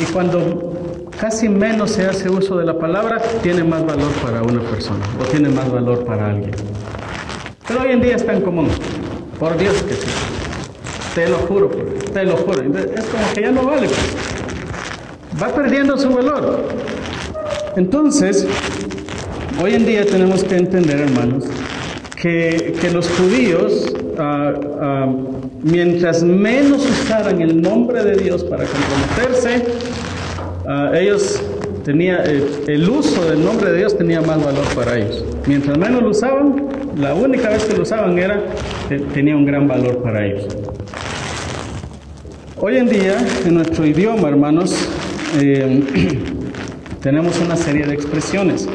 Y 0.00 0.04
cuando 0.12 1.08
casi 1.18 1.48
menos 1.48 1.92
se 1.92 2.06
hace 2.06 2.28
uso 2.28 2.58
de 2.58 2.66
la 2.66 2.78
palabra, 2.78 3.20
tiene 3.42 3.64
más 3.64 3.84
valor 3.86 4.12
para 4.22 4.42
una 4.42 4.60
persona 4.60 5.04
o 5.18 5.24
tiene 5.24 5.48
más 5.48 5.70
valor 5.72 6.04
para 6.04 6.30
alguien. 6.30 6.52
Pero 7.66 7.80
hoy 7.80 7.92
en 7.92 8.02
día 8.02 8.16
es 8.16 8.26
tan 8.26 8.42
común, 8.42 8.68
por 9.40 9.56
Dios 9.56 9.74
que 9.82 9.94
sí. 9.94 10.08
Te 11.14 11.28
lo 11.28 11.38
juro, 11.38 11.70
te 12.12 12.24
lo 12.24 12.36
juro. 12.36 12.62
Es 12.62 13.04
como 13.06 13.32
que 13.34 13.40
ya 13.40 13.50
no 13.50 13.62
vale. 13.62 13.88
Pues. 13.88 15.42
Va 15.42 15.48
perdiendo 15.54 15.96
su 15.96 16.10
valor. 16.10 16.68
Entonces, 17.76 18.46
hoy 19.62 19.74
en 19.74 19.86
día 19.86 20.04
tenemos 20.04 20.44
que 20.44 20.56
entender, 20.56 21.00
hermanos, 21.00 21.44
que, 22.20 22.76
que 22.80 22.90
los 22.90 23.08
judíos 23.08 23.95
Mientras 25.62 26.22
menos 26.22 26.88
usaran 26.88 27.40
el 27.40 27.60
nombre 27.60 28.04
de 28.04 28.16
Dios 28.16 28.44
para 28.44 28.64
comprometerse, 28.64 29.64
ellos 30.94 31.42
eh, 31.88 32.64
el 32.66 32.88
uso 32.88 33.24
del 33.30 33.44
nombre 33.44 33.70
de 33.70 33.78
Dios 33.78 33.96
tenía 33.96 34.20
más 34.20 34.44
valor 34.44 34.64
para 34.74 34.98
ellos. 34.98 35.24
Mientras 35.46 35.78
menos 35.78 36.02
lo 36.02 36.10
usaban, 36.10 36.66
la 36.96 37.14
única 37.14 37.48
vez 37.48 37.64
que 37.64 37.76
lo 37.76 37.82
usaban 37.82 38.18
era 38.18 38.42
tenía 39.14 39.36
un 39.36 39.46
gran 39.46 39.68
valor 39.68 40.02
para 40.02 40.26
ellos. 40.26 40.48
Hoy 42.58 42.78
en 42.78 42.88
día, 42.88 43.18
en 43.44 43.54
nuestro 43.54 43.86
idioma, 43.86 44.28
hermanos, 44.28 44.74
eh, 45.38 46.18
tenemos 47.02 47.38
una 47.38 47.54
serie 47.56 47.86
de 47.86 47.94
expresiones. 47.94 48.68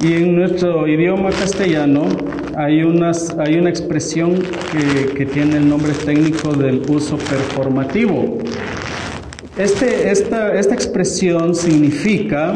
Y 0.00 0.14
en 0.14 0.34
nuestro 0.34 0.88
idioma 0.88 1.30
castellano 1.30 2.08
hay, 2.56 2.82
unas, 2.82 3.36
hay 3.38 3.58
una 3.58 3.70
expresión 3.70 4.34
que, 4.34 5.14
que, 5.14 5.26
tiene 5.26 5.56
el 5.56 5.68
nombre 5.68 5.92
técnico 5.92 6.52
del 6.52 6.82
uso 6.88 7.16
performativo. 7.16 8.38
Este, 9.56 10.10
esta, 10.10 10.54
esta 10.54 10.74
expresión 10.74 11.54
significa 11.54 12.54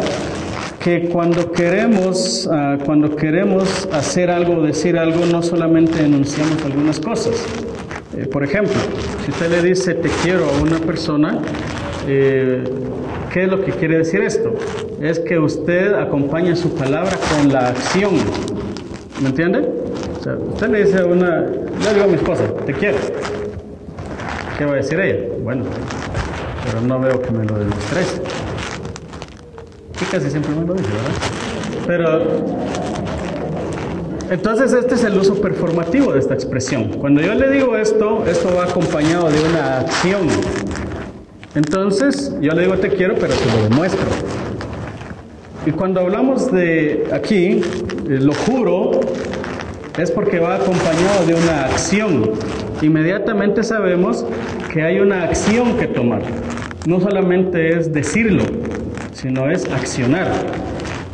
que 0.83 1.09
cuando 1.09 1.51
queremos, 1.53 2.47
uh, 2.47 2.83
cuando 2.85 3.17
queremos 3.17 3.89
hacer 3.93 4.31
algo 4.31 4.63
decir 4.63 4.97
algo, 4.97 5.27
no 5.27 5.43
solamente 5.43 6.05
enunciamos 6.05 6.65
algunas 6.65 7.01
cosas. 7.01 7.45
Eh, 8.17 8.27
por 8.27 8.45
ejemplo, 8.45 8.75
si 9.25 9.31
usted 9.31 9.51
le 9.51 9.63
dice 9.63 9.95
te 9.95 10.09
quiero 10.23 10.49
a 10.49 10.63
una 10.63 10.79
persona, 10.79 11.41
eh, 12.07 12.63
¿qué 13.33 13.43
es 13.43 13.49
lo 13.49 13.65
que 13.65 13.73
quiere 13.73 13.99
decir 13.99 14.23
esto? 14.23 14.55
Es 15.01 15.19
que 15.19 15.39
usted 15.39 15.93
acompaña 15.93 16.57
su 16.57 16.73
palabra 16.75 17.19
con 17.37 17.53
la 17.53 17.69
acción. 17.69 18.15
¿Me 19.21 19.31
entiende? 19.31 19.69
Usted 20.35 20.69
le 20.69 20.85
dice 20.85 20.99
a 20.99 21.07
una, 21.07 21.47
yo 21.47 21.93
digo 21.93 22.05
a 22.05 22.09
mi 22.09 22.15
esposa, 22.15 22.43
te 22.65 22.73
quiero. 22.73 22.99
¿Qué 24.59 24.65
va 24.65 24.73
a 24.73 24.77
decir 24.77 24.99
ella? 24.99 25.35
Bueno, 25.43 25.65
pero 26.65 26.81
no 26.81 26.99
veo 26.99 27.23
que 27.23 27.31
me 27.31 27.45
lo 27.45 27.59
demuestres. 27.59 28.21
Y 30.01 30.05
casi 30.07 30.31
siempre 30.31 30.53
me 30.53 30.67
lo 30.67 30.75
dice, 30.75 30.89
¿verdad? 30.89 31.13
Pero 31.87 32.23
entonces 34.31 34.73
este 34.73 34.97
es 34.97 35.05
el 35.05 35.17
uso 35.17 35.41
performativo 35.41 36.13
de 36.13 36.19
esta 36.19 36.35
expresión. 36.35 36.89
Cuando 36.99 37.21
yo 37.21 37.35
le 37.35 37.49
digo 37.49 37.77
esto, 37.77 38.25
esto 38.27 38.53
va 38.57 38.65
acompañado 38.65 39.31
de 39.31 39.39
una 39.41 39.79
acción. 39.81 40.27
Entonces 41.55 42.35
yo 42.41 42.53
le 42.53 42.63
digo 42.63 42.75
te 42.79 42.89
quiero, 42.89 43.15
pero 43.15 43.33
te 43.33 43.57
lo 43.57 43.69
demuestro. 43.69 44.07
Y 45.65 45.71
cuando 45.71 46.01
hablamos 46.01 46.51
de 46.51 47.09
aquí, 47.13 47.61
lo 48.09 48.33
juro, 48.35 49.01
es 49.99 50.11
porque 50.11 50.39
va 50.39 50.57
acompañado 50.57 51.27
de 51.27 51.35
una 51.35 51.65
acción. 51.65 52.33
Inmediatamente 52.83 53.63
sabemos 53.63 54.27
que 54.73 54.83
hay 54.83 55.01
una 55.01 55.25
acción 55.25 55.77
que 55.79 55.87
tomar. 55.87 56.23
No 56.87 57.01
solamente 57.01 57.79
es 57.79 57.93
decirlo, 57.93 58.45
sino 59.13 59.51
es 59.51 59.65
accionar. 59.73 60.29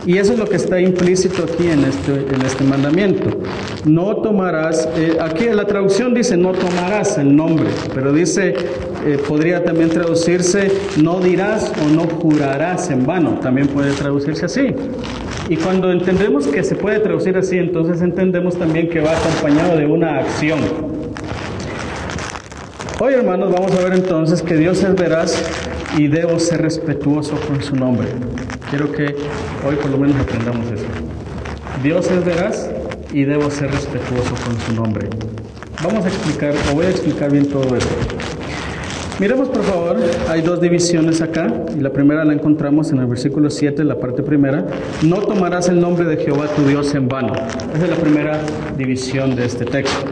Y 0.04 0.18
eso 0.18 0.32
es 0.32 0.38
lo 0.38 0.47
que 0.47 0.56
está 0.56 0.80
implícito 0.80 1.44
aquí 1.44 1.68
en 1.68 1.85
este, 1.85 2.35
en 2.35 2.42
este 2.44 2.64
mandamiento. 2.64 3.30
No 3.85 4.16
tomarás, 4.16 4.88
eh, 4.97 5.16
aquí 5.21 5.44
la 5.44 5.64
traducción 5.64 6.12
dice 6.12 6.37
no 6.37 6.52
tomarás 6.52 7.18
el 7.18 7.37
nombre, 7.37 7.68
pero 7.94 8.12
dice, 8.12 8.54
eh, 9.06 9.18
podría 9.28 9.62
también 9.62 9.90
traducirse 9.90 10.73
no 11.00 11.21
dirás 11.21 11.73
o 11.85 11.94
no 11.94 12.02
jurarás 12.02 12.90
en 12.90 13.06
vano, 13.06 13.38
también 13.40 13.68
puede 13.68 13.92
traducirse 13.92 14.47
así. 14.47 14.75
Y 15.49 15.56
cuando 15.56 15.92
entendemos 15.92 16.49
que 16.49 16.64
se 16.64 16.75
puede 16.75 16.99
traducir 16.99 17.37
así, 17.37 17.59
entonces 17.59 18.02
entendemos 18.02 18.56
también 18.59 18.88
que 18.88 19.00
va 19.00 19.12
acompañado 19.16 19.76
de 19.76 19.87
una 19.87 20.18
acción. 20.18 20.59
Hoy, 23.00 23.14
hermanos, 23.14 23.52
vamos 23.52 23.73
a 23.73 23.82
ver 23.82 23.94
entonces 23.94 24.42
que 24.42 24.56
Dios 24.56 24.82
es 24.82 24.94
veraz 24.94 25.44
y 25.97 26.09
debo 26.09 26.38
ser 26.38 26.62
respetuoso 26.62 27.37
con 27.49 27.62
su 27.62 27.76
nombre. 27.76 28.09
Quiero 28.73 28.91
que 28.91 29.05
hoy 29.69 29.76
por 29.76 29.91
lo 29.91 29.99
menos 29.99 30.17
aprendamos 30.17 30.64
eso. 30.73 30.87
Dios 31.83 32.11
es 32.11 32.25
veraz 32.25 32.71
y 33.12 33.25
debo 33.25 33.50
ser 33.50 33.71
respetuoso 33.71 34.35
con 34.47 34.59
su 34.59 34.73
nombre. 34.73 35.11
Vamos 35.85 36.07
a 36.07 36.09
explicar, 36.09 36.55
o 36.71 36.76
voy 36.76 36.87
a 36.87 36.88
explicar 36.88 37.31
bien 37.31 37.45
todo 37.50 37.76
esto. 37.76 37.95
Miremos 39.21 39.50
por 39.50 39.62
favor, 39.62 39.99
hay 40.31 40.41
dos 40.41 40.62
divisiones 40.62 41.21
acá, 41.21 41.52
y 41.76 41.81
la 41.81 41.93
primera 41.93 42.25
la 42.25 42.33
encontramos 42.33 42.91
en 42.93 43.00
el 43.00 43.07
versículo 43.09 43.50
7, 43.50 43.85
la 43.85 44.00
parte 44.00 44.23
primera. 44.23 44.64
No 45.02 45.19
tomarás 45.19 45.69
el 45.69 45.79
nombre 45.79 46.07
de 46.07 46.17
Jehová 46.17 46.47
tu 46.57 46.67
Dios 46.67 46.95
en 46.95 47.09
vano. 47.09 47.35
Esa 47.75 47.85
es 47.85 47.91
la 47.91 47.97
primera 47.97 48.41
división 48.79 49.37
de 49.37 49.45
este 49.45 49.67
texto. 49.67 50.07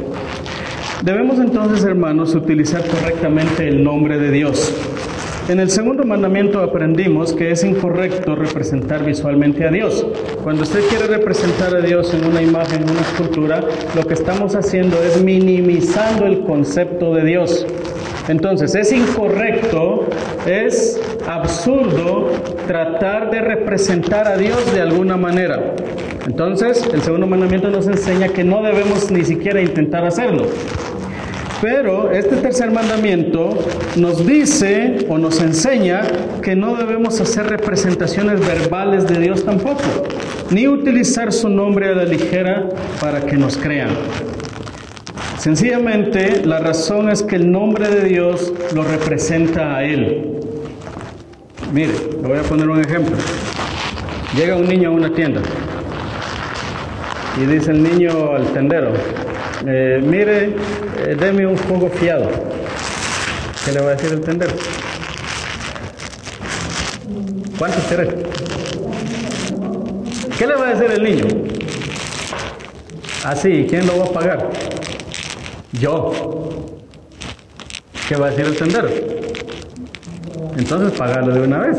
Debemos 1.02 1.38
entonces, 1.38 1.82
hermanos, 1.82 2.34
utilizar 2.34 2.86
correctamente 2.86 3.66
el 3.66 3.82
nombre 3.82 4.18
de 4.18 4.30
Dios. 4.30 4.70
En 5.50 5.58
el 5.58 5.68
segundo 5.68 6.04
mandamiento 6.04 6.60
aprendimos 6.60 7.32
que 7.32 7.50
es 7.50 7.64
incorrecto 7.64 8.36
representar 8.36 9.04
visualmente 9.04 9.66
a 9.66 9.72
Dios. 9.72 10.06
Cuando 10.44 10.62
usted 10.62 10.78
quiere 10.88 11.08
representar 11.08 11.74
a 11.74 11.80
Dios 11.80 12.14
en 12.14 12.24
una 12.24 12.40
imagen, 12.40 12.84
en 12.84 12.90
una 12.90 13.00
escultura, 13.00 13.60
lo 13.96 14.06
que 14.06 14.14
estamos 14.14 14.54
haciendo 14.54 15.02
es 15.02 15.20
minimizando 15.20 16.26
el 16.26 16.42
concepto 16.42 17.12
de 17.16 17.24
Dios. 17.24 17.66
Entonces, 18.28 18.76
es 18.76 18.92
incorrecto, 18.92 20.06
es 20.46 21.00
absurdo 21.26 22.30
tratar 22.68 23.32
de 23.32 23.40
representar 23.40 24.28
a 24.28 24.36
Dios 24.36 24.72
de 24.72 24.82
alguna 24.82 25.16
manera. 25.16 25.74
Entonces, 26.28 26.88
el 26.94 27.02
segundo 27.02 27.26
mandamiento 27.26 27.70
nos 27.70 27.88
enseña 27.88 28.28
que 28.28 28.44
no 28.44 28.62
debemos 28.62 29.10
ni 29.10 29.24
siquiera 29.24 29.60
intentar 29.60 30.04
hacerlo. 30.04 30.46
Pero 31.60 32.10
este 32.10 32.36
tercer 32.36 32.70
mandamiento 32.70 33.58
nos 33.96 34.26
dice 34.26 35.06
o 35.10 35.18
nos 35.18 35.40
enseña 35.42 36.02
que 36.42 36.56
no 36.56 36.74
debemos 36.74 37.20
hacer 37.20 37.48
representaciones 37.48 38.40
verbales 38.40 39.06
de 39.06 39.18
Dios 39.18 39.44
tampoco, 39.44 39.82
ni 40.50 40.66
utilizar 40.66 41.32
su 41.32 41.50
nombre 41.50 41.90
a 41.90 41.94
la 41.94 42.04
ligera 42.04 42.66
para 42.98 43.20
que 43.20 43.36
nos 43.36 43.58
crean. 43.58 43.90
Sencillamente, 45.38 46.46
la 46.46 46.60
razón 46.60 47.10
es 47.10 47.22
que 47.22 47.36
el 47.36 47.50
nombre 47.50 47.88
de 47.88 48.08
Dios 48.08 48.52
lo 48.74 48.82
representa 48.82 49.76
a 49.76 49.84
Él. 49.84 50.40
Mire, 51.74 51.92
le 52.22 52.28
voy 52.28 52.38
a 52.38 52.42
poner 52.42 52.68
un 52.70 52.80
ejemplo. 52.80 53.16
Llega 54.34 54.56
un 54.56 54.66
niño 54.66 54.88
a 54.88 54.92
una 54.92 55.12
tienda 55.12 55.42
y 57.40 57.46
dice 57.46 57.70
el 57.70 57.82
niño 57.82 58.34
al 58.34 58.52
tendero, 58.52 58.92
eh, 59.66 59.98
mire, 60.02 60.54
eh, 60.98 61.16
deme 61.18 61.46
un 61.46 61.56
jugo 61.56 61.88
fiado. 61.88 62.28
¿Qué 63.64 63.72
le 63.72 63.80
va 63.80 63.92
a 63.92 63.94
decir 63.94 64.12
el 64.12 64.20
tendero? 64.20 64.52
¿Cuánto 67.58 67.78
quiere? 67.88 68.08
¿Qué 70.38 70.46
le 70.46 70.54
va 70.54 70.68
a 70.68 70.74
decir 70.74 70.90
el 70.90 71.02
niño? 71.02 71.24
Así, 73.24 73.66
¿quién 73.68 73.86
lo 73.86 73.98
va 73.98 74.04
a 74.04 74.12
pagar? 74.12 74.50
Yo. 75.72 76.12
¿Qué 78.08 78.16
va 78.16 78.26
a 78.26 78.30
decir 78.30 78.46
el 78.46 78.56
tendero? 78.56 78.88
Entonces 80.58 80.98
pagarlo 80.98 81.32
de 81.32 81.40
una 81.40 81.58
vez. 81.58 81.78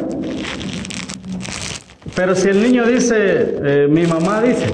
Pero 2.15 2.35
si 2.35 2.49
el 2.49 2.61
niño 2.61 2.85
dice, 2.85 3.55
eh, 3.63 3.87
mi 3.89 4.05
mamá 4.05 4.41
dice, 4.41 4.67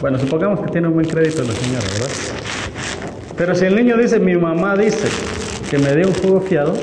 bueno, 0.00 0.18
supongamos 0.18 0.60
que 0.60 0.70
tiene 0.70 0.88
un 0.88 0.94
buen 0.94 1.06
crédito 1.06 1.42
la 1.42 1.52
señora, 1.52 1.84
¿verdad? 1.92 2.08
Pero 3.36 3.54
si 3.54 3.64
el 3.64 3.76
niño 3.76 3.96
dice, 3.96 4.18
mi 4.18 4.36
mamá 4.36 4.76
dice 4.76 5.08
que 5.70 5.78
me 5.78 5.90
dé 5.90 6.06
un 6.06 6.14
jugo 6.14 6.40
fiado, 6.40 6.74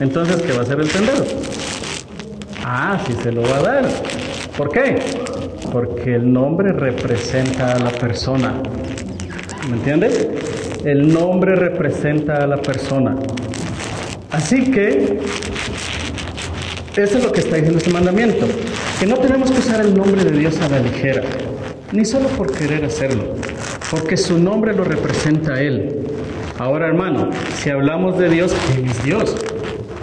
entonces, 0.00 0.36
¿qué 0.42 0.52
va 0.52 0.60
a 0.60 0.62
hacer 0.62 0.78
el 0.78 0.88
tendero? 0.88 1.24
Ah, 2.64 3.00
sí 3.04 3.14
se 3.20 3.32
lo 3.32 3.42
va 3.42 3.56
a 3.56 3.62
dar. 3.62 3.88
¿Por 4.56 4.70
qué? 4.70 4.98
Porque 5.72 6.14
el 6.14 6.32
nombre 6.32 6.72
representa 6.72 7.72
a 7.72 7.78
la 7.80 7.90
persona. 7.90 8.54
¿Me 9.68 9.76
entiendes? 9.76 10.28
El 10.84 11.12
nombre 11.12 11.56
representa 11.56 12.36
a 12.36 12.46
la 12.46 12.58
persona. 12.58 13.16
Así 14.30 14.70
que, 14.70 15.18
eso 16.96 17.18
es 17.18 17.24
lo 17.24 17.32
que 17.32 17.40
está 17.40 17.56
diciendo 17.56 17.78
este 17.78 17.90
mandamiento. 17.90 18.46
Que 19.00 19.06
no 19.06 19.16
tenemos 19.16 19.50
que 19.50 19.58
usar 19.58 19.80
el 19.80 19.96
nombre 19.96 20.22
de 20.24 20.30
Dios 20.30 20.60
a 20.60 20.68
la 20.68 20.78
ligera, 20.78 21.22
ni 21.92 22.04
solo 22.04 22.28
por 22.28 22.52
querer 22.52 22.84
hacerlo, 22.84 23.34
porque 23.90 24.16
su 24.16 24.38
nombre 24.38 24.74
lo 24.74 24.84
representa 24.84 25.54
a 25.54 25.62
Él. 25.62 26.06
Ahora, 26.58 26.86
hermano, 26.86 27.30
si 27.56 27.70
hablamos 27.70 28.18
de 28.18 28.28
Dios, 28.28 28.54
¿quién 28.72 28.86
es 28.88 29.04
Dios? 29.04 29.36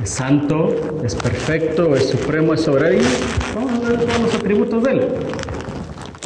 Es 0.04 0.10
santo, 0.10 1.02
es 1.04 1.16
perfecto, 1.16 1.96
es 1.96 2.10
supremo, 2.10 2.54
es 2.54 2.62
soberano. 2.62 3.00
Vamos 3.54 3.86
a 3.86 3.90
ver 3.90 4.00
todos 4.00 4.20
los 4.20 4.36
atributos 4.36 4.84
de 4.84 4.92
Él. 4.92 5.02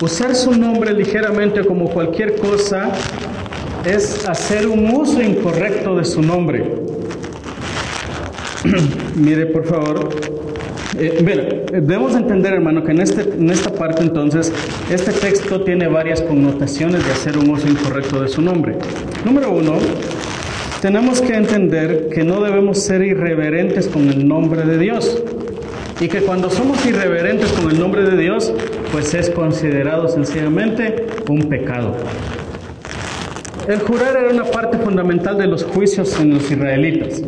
Usar 0.02 0.34
su 0.36 0.52
nombre 0.52 0.94
ligeramente 0.94 1.66
como 1.66 1.90
cualquier 1.90 2.38
cosa 2.38 2.92
es 3.86 4.28
hacer 4.28 4.68
un 4.68 4.90
uso 4.94 5.22
incorrecto 5.22 5.96
de 5.96 6.06
su 6.06 6.22
nombre. 6.22 6.74
Mire, 9.16 9.48
por 9.48 9.66
favor. 9.66 10.29
Eh, 11.02 11.64
debemos 11.72 12.14
entender, 12.14 12.54
hermano, 12.54 12.84
que 12.84 12.92
en, 12.92 13.00
este, 13.00 13.22
en 13.22 13.50
esta 13.50 13.72
parte 13.72 14.04
entonces, 14.04 14.52
este 14.90 15.14
texto 15.14 15.62
tiene 15.62 15.88
varias 15.88 16.22
connotaciones 16.22 17.06
de 17.06 17.12
hacer 17.14 17.38
un 17.38 17.50
uso 17.50 17.70
incorrecto 17.70 18.22
de 18.22 18.28
su 18.28 18.42
nombre. 18.42 18.76
Número 19.24 19.50
uno, 19.50 19.76
tenemos 20.82 21.22
que 21.22 21.36
entender 21.36 22.10
que 22.14 22.26
no 22.26 22.42
debemos 22.42 22.80
ser 22.80 23.02
irreverentes 23.02 23.88
con 23.88 24.10
el 24.10 24.28
nombre 24.28 24.66
de 24.66 24.78
Dios. 24.78 25.24
Y 26.02 26.10
que 26.10 26.20
cuando 26.20 26.50
somos 26.50 26.86
irreverentes 26.86 27.50
con 27.54 27.72
el 27.72 27.80
nombre 27.80 28.04
de 28.04 28.18
Dios, 28.18 28.52
pues 28.92 29.14
es 29.14 29.30
considerado 29.30 30.10
sencillamente 30.10 31.08
un 31.30 31.44
pecado. 31.48 31.96
El 33.70 33.80
jurar 33.80 34.18
era 34.18 34.34
una 34.34 34.46
parte 34.46 34.78
fundamental 34.80 35.38
de 35.38 35.48
los 35.48 35.64
juicios 35.64 36.20
en 36.20 36.32
los 36.34 36.52
israelitas 36.52 37.22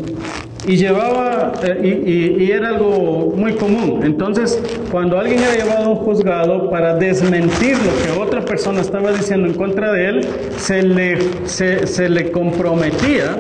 y 0.72 0.78
llevaba 0.78 1.52
eh, 1.64 2.36
y, 2.40 2.50
era 2.50 2.70
algo 2.70 3.34
muy 3.36 3.56
común. 3.56 4.00
Entonces, 4.06 4.58
cuando 4.90 5.20
alguien 5.20 5.40
era 5.40 5.54
llevado 5.54 5.84
a 5.84 5.90
un 5.90 5.98
juzgado 5.98 6.70
para 6.70 6.96
desmentir 6.96 7.76
lo 7.76 7.92
que 8.02 8.22
otra 8.22 8.46
persona 8.46 8.80
estaba 8.80 9.12
diciendo 9.12 9.50
en 9.50 9.54
contra 9.56 9.92
de 9.92 10.08
él, 10.08 10.28
se 10.56 10.82
le, 10.82 11.18
se, 11.46 12.08
le 12.08 12.32
comprometía 12.32 13.36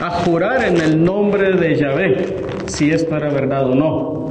a 0.00 0.10
jurar 0.10 0.64
en 0.64 0.78
el 0.78 1.04
nombre 1.04 1.52
de 1.52 1.76
Yahvé, 1.76 2.36
si 2.66 2.90
esto 2.90 3.16
era 3.16 3.28
verdad 3.28 3.70
o 3.70 3.74
no. 3.76 4.30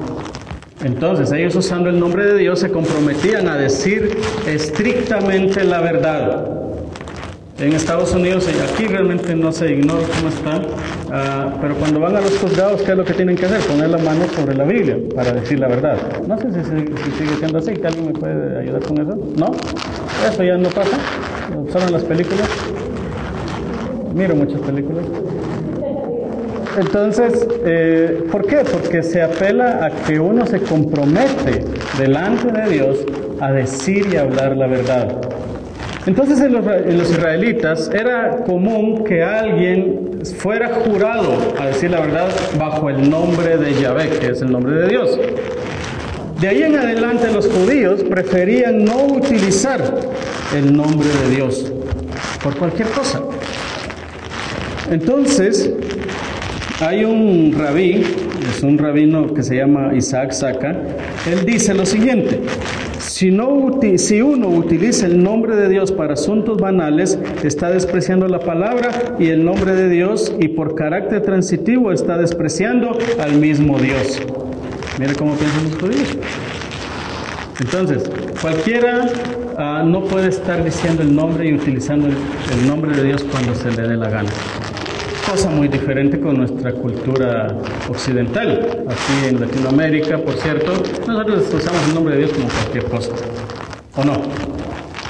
Entonces 0.84 1.32
ellos 1.32 1.56
usando 1.56 1.90
el 1.90 1.98
nombre 1.98 2.26
de 2.26 2.38
Dios 2.38 2.60
se 2.60 2.70
comprometían 2.70 3.48
a 3.48 3.56
decir 3.56 4.18
estrictamente 4.46 5.64
la 5.64 5.80
verdad 5.80 6.62
en 7.62 7.74
Estados 7.74 8.12
Unidos 8.14 8.48
aquí 8.72 8.88
realmente 8.88 9.36
no 9.36 9.52
se 9.52 9.72
ignora 9.72 10.02
cómo 10.16 10.30
está, 10.30 10.62
ah, 11.12 11.58
pero 11.62 11.76
cuando 11.76 12.00
van 12.00 12.16
a 12.16 12.22
los 12.22 12.38
juzgados, 12.40 12.82
¿qué 12.82 12.92
es 12.92 12.98
lo 12.98 13.04
que 13.04 13.14
tienen 13.14 13.36
que 13.36 13.46
hacer? 13.46 13.60
Poner 13.62 13.90
la 13.90 13.98
mano 13.98 14.26
sobre 14.36 14.56
la 14.56 14.64
Biblia 14.64 14.98
para 15.16 15.34
decir 15.34 15.60
la 15.60 15.68
verdad. 15.68 15.98
No 16.28 16.38
sé 16.38 16.52
si, 16.52 16.70
sigue 17.18 17.36
siendo 17.38 17.60
así, 17.60 17.74
¿que 17.74 17.88
alguien 17.88 18.08
me 18.08 18.14
puede 18.14 18.60
ayudar 18.60 18.82
con 18.84 18.98
eso? 19.00 19.18
¿No? 19.38 19.52
Eso 20.28 20.44
ya 20.44 20.58
no 20.58 20.70
pasa, 20.70 20.98
en 21.86 21.94
las 21.94 22.04
películas. 22.04 22.50
Miro 24.14 24.36
muchas 24.36 24.60
películas. 24.62 25.06
Entonces, 26.78 27.48
eh, 27.66 28.24
¿por 28.32 28.46
qué? 28.46 28.64
Porque 28.72 29.04
se 29.04 29.22
apela 29.22 29.86
a 29.86 29.90
que 29.90 30.20
uno 30.20 30.46
se 30.46 30.60
compromete 30.62 31.66
delante 31.98 32.52
de 32.52 32.70
Dios 32.70 33.06
a 33.42 33.52
decir 33.52 34.08
y 34.14 34.16
hablar 34.16 34.56
la 34.56 34.68
verdad. 34.68 35.18
Entonces 36.08 36.42
en 36.42 36.54
los, 36.54 37.12
israelitas 37.12 37.92
era 37.94 38.38
común 38.46 39.04
que 39.04 39.22
alguien 39.24 40.20
fuera 40.38 40.70
jurado 40.70 41.38
a 41.60 41.68
decir 41.68 41.92
la 41.92 42.02
verdad 42.02 42.30
bajo 42.58 42.90
el 42.90 43.08
nombre 43.08 43.58
de 43.58 43.80
Yahvé, 43.80 44.10
que 44.20 44.28
es 44.32 44.42
el 44.42 44.52
nombre 44.52 44.74
de 44.82 44.88
Dios. 44.88 45.20
De 46.40 46.48
ahí 46.48 46.64
en 46.64 46.76
adelante 46.76 47.32
los 47.32 47.48
judíos 47.48 48.04
preferían 48.04 48.84
no 48.84 49.06
utilizar 49.06 49.80
el 50.56 50.76
nombre 50.76 51.08
de 51.08 51.36
Dios 51.36 51.72
por 52.42 52.58
cualquier 52.58 52.88
cosa. 52.90 53.22
Entonces, 54.90 55.72
hay 56.80 57.06
un 57.06 57.54
rabí, 57.56 58.04
es 58.50 58.64
un 58.64 58.80
rabino 58.80 59.36
que 59.36 59.44
se 59.44 59.56
llama 59.56 59.94
Isaac 59.94 60.32
Saka, 60.32 60.72
él 61.32 61.46
dice 61.46 61.76
lo 61.76 61.86
siguiente, 61.86 62.40
si, 63.22 63.30
no, 63.30 63.80
si 63.98 64.20
uno 64.20 64.48
utiliza 64.48 65.06
el 65.06 65.22
nombre 65.22 65.56
de 65.56 65.70
Dios 65.70 65.92
para 65.92 66.14
asuntos 66.14 66.58
banales, 66.58 67.20
está 67.44 67.70
despreciando 67.70 68.28
la 68.28 68.40
palabra 68.40 69.16
y 69.20 69.28
el 69.28 69.46
nombre 69.46 69.76
de 69.76 69.90
Dios 69.90 70.34
y 70.40 70.48
por 70.48 70.74
carácter 70.74 71.22
transitivo 71.22 71.92
está 71.92 72.18
despreciando 72.18 72.98
al 73.20 73.34
mismo 73.36 73.78
Dios. 73.78 74.20
Mire 74.98 75.14
cómo 75.14 75.36
piensan 75.36 75.66
los 75.66 75.80
judíos. 75.80 76.18
Entonces, 77.60 78.10
cualquiera 78.42 79.08
ah, 79.56 79.84
no 79.86 80.04
puede 80.06 80.30
estar 80.30 80.64
diciendo 80.64 81.04
el 81.04 81.16
nombre 81.16 81.48
y 81.48 81.54
utilizando 81.54 82.08
el, 82.08 82.68
nombre 82.68 82.98
de 82.98 83.04
Dios 83.04 83.24
cuando 83.26 83.54
se 83.54 83.70
le 83.70 83.88
dé 83.88 83.98
la 83.98 84.10
gana. 84.10 84.32
Cosa 85.32 85.50
muy 85.50 85.70
diferente 85.70 86.20
con 86.20 86.36
nuestra 86.36 86.74
cultura 86.74 87.56
occidental. 87.88 88.84
Aquí 88.86 89.30
en 89.30 89.40
Latinoamérica, 89.40 90.18
por 90.18 90.34
cierto, 90.34 90.74
nosotros 91.08 91.46
usamos 91.54 91.88
el 91.88 91.96
nombre 91.96 92.16
de 92.16 92.26
Dios 92.26 92.34
como 92.34 92.50
cualquier 92.50 92.84
cosa. 92.86 93.12
¿O 93.96 94.04
no? 94.04 94.22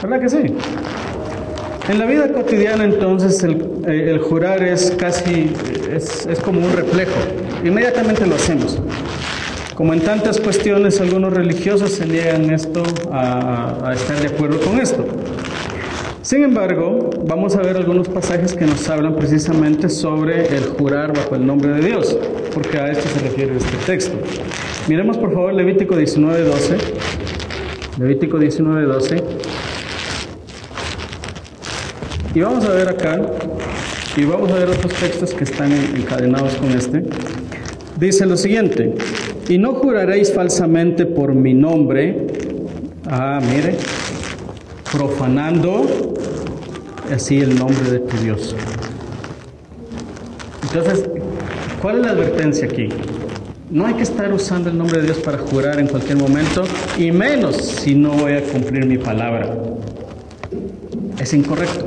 ¿Verdad 0.03 0.21
que 0.21 0.29
sí? 0.29 0.55
En 1.89 1.97
la 1.97 2.05
vida 2.05 2.31
cotidiana 2.31 2.83
entonces 2.83 3.43
el, 3.43 3.65
eh, 3.87 4.21
jurar 4.29 4.61
es 4.61 4.91
casi, 4.91 5.51
es, 5.91 6.27
es 6.27 6.39
como 6.39 6.63
un 6.63 6.71
reflejo. 6.71 7.17
Inmediatamente 7.65 8.27
lo 8.27 8.35
hacemos. 8.35 8.79
Como 9.73 9.91
en 9.93 10.01
tantas 10.01 10.39
cuestiones, 10.39 11.01
algunos 11.01 11.33
religiosos 11.33 11.93
se 11.93 12.05
niegan 12.05 12.51
esto 12.51 12.83
a, 13.11 13.91
estar 13.95 14.19
de 14.19 14.27
acuerdo 14.27 14.59
con 14.59 14.79
esto. 14.79 15.03
Sin 16.21 16.43
embargo, 16.43 17.09
vamos 17.25 17.55
a 17.55 17.61
ver 17.63 17.75
algunos 17.77 18.07
pasajes 18.07 18.53
que 18.53 18.65
nos 18.67 18.87
hablan 18.87 19.15
precisamente 19.15 19.89
sobre 19.89 20.55
el 20.55 20.65
jurar 20.65 21.17
bajo 21.17 21.33
el 21.33 21.47
nombre 21.47 21.71
de 21.73 21.81
Dios, 21.81 22.15
porque 22.53 22.77
a 22.77 22.91
esto 22.91 23.09
se 23.09 23.27
refiere 23.27 23.57
este 23.57 23.75
texto. 23.87 24.15
Miremos 24.87 25.17
por 25.17 25.33
favor 25.33 25.51
Levítico 25.51 25.95
19:12. 25.95 26.77
Levítico 27.97 28.37
19:12. 28.37 29.23
Y 32.35 32.41
vamos 32.41 32.65
a 32.65 32.69
ver 32.69 32.87
acá, 32.87 33.19
y 34.15 34.23
vamos 34.23 34.51
a 34.51 34.55
ver 34.55 34.69
otros 34.69 34.93
textos 34.93 35.33
que 35.33 35.43
están 35.43 35.71
encadenados 35.71 36.53
con 36.53 36.69
este. 36.71 37.03
Dice 37.99 38.27
lo 38.27 38.37
siguiente, 38.37 38.93
y 39.49 39.57
no 39.57 39.73
juraréis 39.73 40.31
falsamente 40.31 41.07
por 41.07 41.33
mi 41.33 41.55
nombre. 41.55 42.27
Ah, 43.09 43.41
mire, 43.41 43.75
profanando 44.91 46.13
así 47.13 47.39
el 47.39 47.57
nombre 47.57 47.89
de 47.89 47.99
tu 47.99 48.17
Dios. 48.17 48.55
Entonces, 50.63 51.05
¿cuál 51.81 51.99
es 51.99 52.05
la 52.05 52.11
advertencia 52.11 52.67
aquí? 52.67 52.89
No 53.69 53.85
hay 53.85 53.93
que 53.93 54.03
estar 54.03 54.31
usando 54.33 54.69
el 54.69 54.77
nombre 54.77 54.99
de 54.99 55.05
Dios 55.05 55.17
para 55.19 55.37
jurar 55.37 55.79
en 55.79 55.87
cualquier 55.87 56.17
momento, 56.17 56.63
y 56.97 57.11
menos 57.11 57.55
si 57.55 57.95
no 57.95 58.11
voy 58.11 58.33
a 58.33 58.43
cumplir 58.43 58.85
mi 58.85 58.97
palabra. 58.97 59.53
Es 61.17 61.33
incorrecto. 61.33 61.85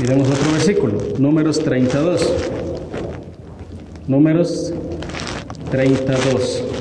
Miremos 0.00 0.28
otro 0.28 0.52
versículo, 0.52 0.98
números 1.18 1.60
32. 1.60 2.32
Números 4.08 4.72
32. 5.70 6.71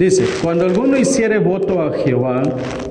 Dice, 0.00 0.24
cuando 0.42 0.64
alguno 0.64 0.96
hiciere 0.96 1.38
voto 1.38 1.82
a 1.82 1.92
Jehová 1.92 2.42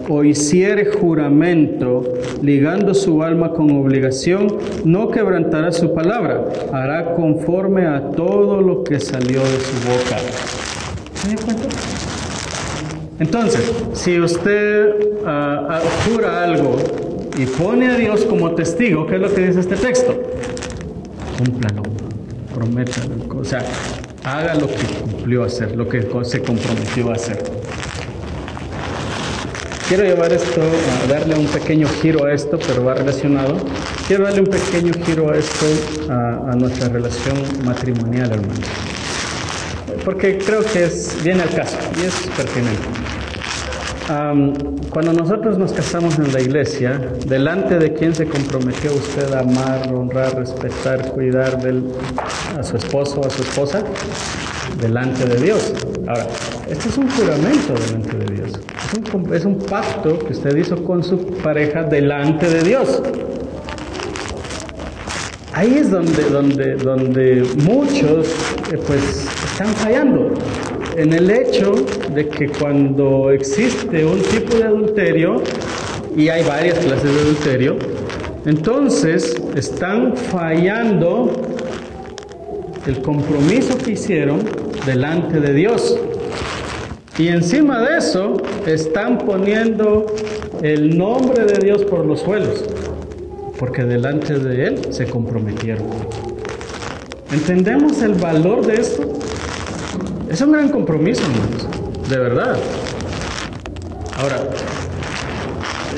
o 0.08 0.24
hiciere 0.24 0.92
juramento, 0.92 2.04
ligando 2.44 2.94
su 2.94 3.24
alma 3.24 3.50
con 3.50 3.72
obligación, 3.72 4.60
no 4.86 5.10
quebrantará 5.10 5.72
su 5.72 5.92
palabra, 5.92 6.46
hará 6.72 7.16
conforme 7.16 7.88
a 7.88 8.12
todo 8.12 8.62
lo 8.62 8.84
que 8.84 9.00
salió 9.00 9.42
de 9.42 9.60
su 9.60 9.90
boca. 9.90 10.18
¿Se 11.16 11.36
cuenta? 11.44 11.68
Entonces, 13.18 13.74
si 13.94 14.20
usted 14.20 14.94
ah, 15.26 15.68
ah, 15.68 15.82
jura 16.06 16.44
algo 16.44 16.76
y 17.40 17.48
pone 17.48 17.88
a 17.88 17.96
Dios 17.96 18.24
como 18.24 18.52
testigo, 18.52 19.08
¿qué 19.08 19.16
es 19.16 19.22
lo 19.22 19.34
que 19.34 19.48
dice 19.48 19.62
este 19.62 19.78
texto? 19.78 20.16
Cúmplalo 21.40 21.82
prometa, 22.54 23.02
o 23.36 23.44
sea, 23.44 23.64
haga 24.24 24.56
lo 24.56 24.68
que 24.68 24.86
cumplió 25.02 25.44
hacer, 25.44 25.76
lo 25.76 25.88
que 25.88 26.08
se 26.24 26.42
comprometió 26.42 27.10
a 27.10 27.14
hacer. 27.14 27.44
Quiero 29.88 30.04
llevar 30.04 30.32
esto, 30.32 30.62
a 30.62 31.08
darle 31.08 31.36
un 31.36 31.48
pequeño 31.48 31.88
giro 32.02 32.26
a 32.26 32.34
esto, 32.34 32.60
pero 32.60 32.84
va 32.84 32.94
relacionado. 32.94 33.58
Quiero 34.08 34.26
darle 34.26 34.42
un 34.42 34.48
pequeño 34.48 34.94
giro 35.06 35.32
a 35.32 35.38
esto, 35.38 35.66
a, 36.10 36.56
nuestra 36.56 36.90
relación 36.90 37.36
matrimonial, 37.66 38.32
hermano. 38.32 38.62
Porque 40.06 40.38
creo 40.38 40.64
que 40.64 40.84
es, 40.84 41.18
viene 41.24 41.42
al 41.42 41.50
caso 41.50 41.78
y 42.00 42.06
es 42.06 42.14
pertinente 42.38 43.19
cuando 44.10 45.14
nosotros 45.14 45.60
nos 45.60 45.72
casamos 45.72 46.18
en 46.18 46.34
la 46.34 46.42
iglesia, 46.42 47.00
delante 47.28 47.78
de 47.78 47.94
quién 47.94 48.16
se 48.16 48.26
comprometió 48.26 48.92
usted 48.92 49.32
a 49.34 49.42
amar, 49.42 49.94
honrar, 49.94 50.36
respetar, 50.36 51.12
cuidar 51.12 51.60
a 52.58 52.64
su 52.64 52.78
esposo 52.78 53.22
o 53.22 53.28
a 53.28 53.30
su 53.30 53.44
esposa, 53.44 53.84
delante 54.82 55.26
de 55.26 55.40
Dios. 55.40 55.74
Ahora, 56.08 56.26
esto 56.68 56.90
es 56.90 56.98
un 56.98 57.08
juramento 57.12 57.74
delante 57.86 58.18
de 58.18 58.36
Dios. 58.36 58.60
Es 58.88 59.14
un, 59.14 59.34
es 59.34 59.46
un 59.46 59.60
pacto 59.60 60.18
que 60.18 60.34
usted 60.34 60.58
hizo 60.58 60.84
con 60.84 61.04
su 61.04 61.20
pareja 61.44 61.84
delante 61.84 62.50
de 62.50 62.64
Dios. 62.64 63.04
Ahí 65.54 65.76
es 65.76 65.92
donde, 65.92 66.24
donde, 66.24 66.76
donde 66.78 67.44
muchos 67.64 68.28
eh, 68.72 68.80
pues, 68.88 69.28
están 69.52 69.68
fallando 69.76 70.34
en 70.96 71.14
el 71.14 71.30
hecho 71.30 71.74
de 72.14 72.28
que 72.28 72.50
cuando 72.50 73.32
existe 73.32 74.06
un 74.06 74.22
tipo 74.22 74.58
de 74.58 74.64
adulterio, 74.64 75.42
y 76.16 76.30
hay 76.30 76.44
varias 76.44 76.80
clases 76.80 77.14
de 77.14 77.20
adulterio, 77.22 77.76
entonces 78.46 79.36
están 79.56 80.16
fallando 80.16 81.32
el 82.88 83.02
compromiso 83.02 83.78
que 83.78 83.92
hicieron 83.92 84.40
delante 84.86 85.40
de 85.40 85.54
Dios. 85.54 85.98
Y 87.18 87.28
encima 87.28 87.82
de 87.82 87.98
eso 87.98 88.42
están 88.66 89.18
poniendo 89.20 90.06
el 90.62 90.98
nombre 90.98 91.46
de 91.46 91.60
Dios 91.60 91.84
por 91.86 92.06
los 92.06 92.22
suelos, 92.22 92.64
porque 93.58 93.84
delante 93.84 94.40
de 94.40 94.68
Él 94.68 94.94
se 94.94 95.06
comprometieron. 95.06 95.86
¿Entendemos 97.32 98.02
el 98.02 98.14
valor 98.16 98.66
de 98.66 98.76
esto? 98.76 99.04
Es 100.30 100.42
un 100.42 100.52
gran 100.52 100.70
compromiso, 100.70 101.22
hermanos, 101.22 101.68
de 102.10 102.18
verdad. 102.18 102.58
Ahora, 104.18 104.50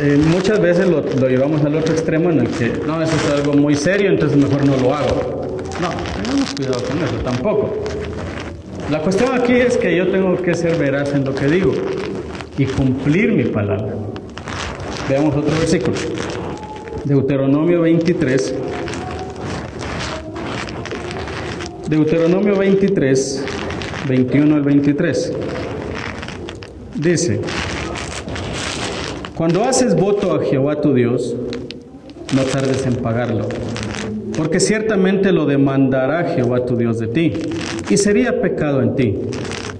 eh, 0.01 0.21
muchas 0.27 0.61
veces 0.61 0.87
lo, 0.87 1.01
llevamos 1.27 1.63
al 1.63 1.75
otro 1.75 1.93
extremo 1.93 2.29
en 2.29 2.41
el 2.41 2.49
que, 2.49 2.73
no, 2.85 3.01
eso 3.01 3.15
es 3.15 3.31
algo 3.31 3.53
muy 3.53 3.75
serio, 3.75 4.09
entonces 4.09 4.37
mejor 4.37 4.65
no 4.65 4.75
lo 4.77 4.93
hago. 4.93 5.47
No, 5.81 5.89
tengamos 6.21 6.53
cuidado 6.53 6.83
con 6.83 6.97
eso 6.97 7.15
tampoco. 7.23 7.73
La 8.89 8.99
cuestión 8.99 9.33
aquí 9.33 9.53
es 9.53 9.77
que 9.77 9.95
yo 9.95 10.09
tengo 10.09 10.35
que 10.41 10.53
ser 10.53 10.75
veraz 10.77 11.13
en 11.13 11.23
lo 11.23 11.33
que 11.33 11.47
digo 11.47 11.71
y 12.57 12.65
cumplir 12.65 13.31
mi 13.31 13.45
palabra. 13.45 13.93
Veamos 15.09 15.35
otro 15.35 15.55
versículo. 15.57 15.97
Deuteronomio 17.05 17.81
23. 17.81 18.55
Deuteronomio 21.87 22.57
23, 22.57 23.45
21 24.07 24.55
al 24.55 24.61
23. 24.61 25.33
Dice, 27.01 27.41
cuando 29.33 29.63
haces 29.63 29.95
voto 29.95 30.35
a 30.35 30.43
Jehová 30.43 30.81
tu 30.81 30.93
Dios, 30.93 31.35
no 32.35 32.43
tardes 32.43 32.85
en 32.85 32.93
pagarlo, 32.97 33.49
porque 34.37 34.59
ciertamente 34.59 35.31
lo 35.31 35.47
demandará 35.47 36.25
Jehová 36.25 36.63
tu 36.63 36.75
Dios 36.75 36.99
de 36.99 37.07
ti, 37.07 37.33
y 37.89 37.97
sería 37.97 38.39
pecado 38.39 38.83
en 38.83 38.93
ti. 38.93 39.17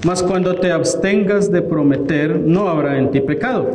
Mas 0.04 0.24
cuando 0.24 0.56
te 0.56 0.72
abstengas 0.72 1.52
de 1.52 1.62
prometer, 1.62 2.40
no 2.40 2.68
habrá 2.68 2.98
en 2.98 3.12
ti 3.12 3.22
pecado. 3.22 3.70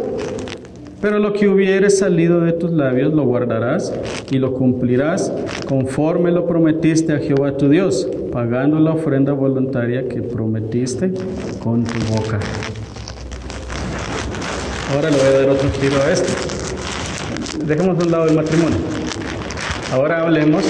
Pero 1.00 1.20
lo 1.20 1.32
que 1.32 1.46
hubiere 1.46 1.88
salido 1.90 2.40
de 2.40 2.52
tus 2.52 2.72
labios 2.72 3.14
lo 3.14 3.22
guardarás 3.26 3.94
y 4.28 4.38
lo 4.38 4.54
cumplirás 4.54 5.32
conforme 5.68 6.32
lo 6.32 6.48
prometiste 6.48 7.12
a 7.12 7.18
Jehová 7.20 7.56
tu 7.56 7.68
Dios 7.68 8.08
pagando 8.32 8.80
la 8.80 8.90
ofrenda 8.90 9.34
voluntaria 9.34 10.08
que 10.08 10.20
prometiste 10.20 11.12
con 11.62 11.84
tu 11.84 12.00
boca. 12.12 12.40
Ahora 14.92 15.10
le 15.10 15.16
voy 15.16 15.26
a 15.26 15.38
dar 15.40 15.50
otro 15.50 15.70
giro 15.80 16.00
a 16.02 16.12
esto. 16.12 16.32
Dejemos 17.64 17.98
de 17.98 18.04
un 18.04 18.10
lado 18.12 18.26
el 18.26 18.34
matrimonio. 18.34 18.78
Ahora 19.92 20.22
hablemos 20.22 20.64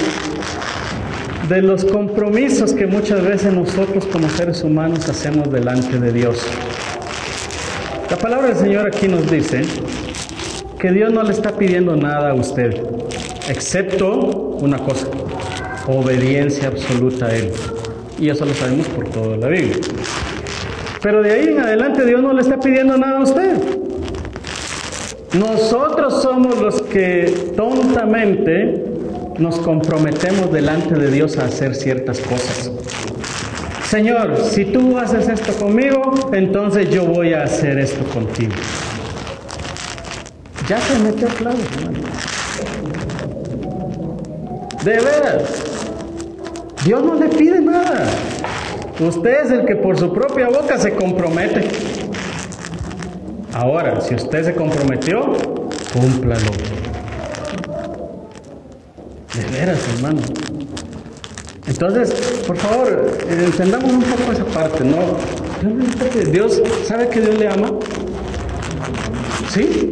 de 1.47 1.61
los 1.61 1.85
compromisos 1.85 2.73
que 2.73 2.87
muchas 2.87 3.23
veces 3.23 3.53
nosotros 3.53 4.05
como 4.07 4.27
seres 4.29 4.63
humanos 4.63 5.07
hacemos 5.07 5.51
delante 5.51 5.99
de 5.99 6.11
Dios. 6.11 6.45
La 8.09 8.17
palabra 8.17 8.47
del 8.47 8.57
Señor 8.57 8.87
aquí 8.87 9.07
nos 9.07 9.29
dice 9.29 9.61
que 10.79 10.91
Dios 10.91 11.13
no 11.13 11.23
le 11.23 11.31
está 11.31 11.55
pidiendo 11.55 11.95
nada 11.95 12.31
a 12.31 12.33
usted, 12.33 12.81
excepto 13.47 14.15
una 14.15 14.77
cosa, 14.79 15.07
obediencia 15.87 16.69
absoluta 16.69 17.27
a 17.27 17.35
Él. 17.35 17.51
Y 18.19 18.29
eso 18.29 18.45
lo 18.45 18.53
sabemos 18.53 18.87
por 18.87 19.07
toda 19.09 19.37
la 19.37 19.47
Biblia. 19.47 19.77
Pero 21.01 21.21
de 21.21 21.31
ahí 21.31 21.47
en 21.49 21.59
adelante 21.59 22.05
Dios 22.05 22.21
no 22.21 22.33
le 22.33 22.41
está 22.41 22.59
pidiendo 22.59 22.97
nada 22.97 23.19
a 23.19 23.23
usted. 23.23 23.76
Nosotros 25.33 26.21
somos 26.21 26.59
los 26.61 26.81
que 26.83 27.53
tontamente 27.55 28.83
nos 29.37 29.57
comprometemos 29.59 30.51
delante 30.51 30.95
de 30.95 31.11
Dios 31.11 31.37
a 31.37 31.45
hacer 31.45 31.75
ciertas 31.75 32.19
cosas. 32.19 32.71
Señor, 33.89 34.37
si 34.37 34.65
tú 34.65 34.97
haces 34.97 35.29
esto 35.29 35.53
conmigo, 35.53 36.31
entonces 36.33 36.89
yo 36.89 37.05
voy 37.05 37.33
a 37.33 37.43
hacer 37.43 37.77
esto 37.77 38.03
contigo. 38.05 38.53
Ya 40.67 40.79
se 40.79 40.99
metió 40.99 41.27
hermano. 41.27 41.57
De 44.83 44.91
veras. 44.91 45.63
Dios 46.83 47.03
no 47.03 47.15
le 47.15 47.27
pide 47.29 47.61
nada. 47.61 48.05
Usted 48.99 49.45
es 49.45 49.51
el 49.51 49.65
que 49.65 49.75
por 49.75 49.97
su 49.97 50.13
propia 50.13 50.47
boca 50.47 50.77
se 50.77 50.93
compromete. 50.93 51.96
Ahora, 53.57 53.99
si 54.01 54.13
usted 54.13 54.43
se 54.43 54.53
comprometió, 54.53 55.33
cúmplalo. 55.91 56.51
De 59.33 59.45
veras, 59.51 59.79
hermano. 59.95 60.21
Entonces, 61.65 62.13
por 62.45 62.55
favor, 62.55 63.17
entendamos 63.27 63.91
un 63.91 64.03
poco 64.03 64.31
esa 64.31 64.45
parte, 64.45 64.83
¿no? 64.83 64.97
Dios, 66.31 66.61
¿sabe 66.85 67.09
que 67.09 67.19
Dios 67.19 67.39
le 67.39 67.47
ama? 67.47 67.71
¿Sí? 69.51 69.91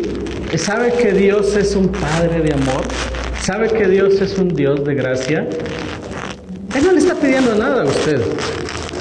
¿Sabe 0.55 0.93
que 0.93 1.11
Dios 1.13 1.55
es 1.55 1.75
un 1.75 1.87
Padre 1.87 2.43
de 2.43 2.53
amor? 2.53 2.83
¿Sabe 3.41 3.69
que 3.69 3.87
Dios 3.87 4.21
es 4.21 4.37
un 4.37 4.49
Dios 4.49 4.85
de 4.85 4.93
gracia? 4.93 5.47
Él 6.75 6.85
no 6.85 6.91
le 6.91 6.99
está 6.99 7.15
pidiendo 7.15 7.55
nada 7.55 7.81
a 7.81 7.85
usted, 7.85 8.21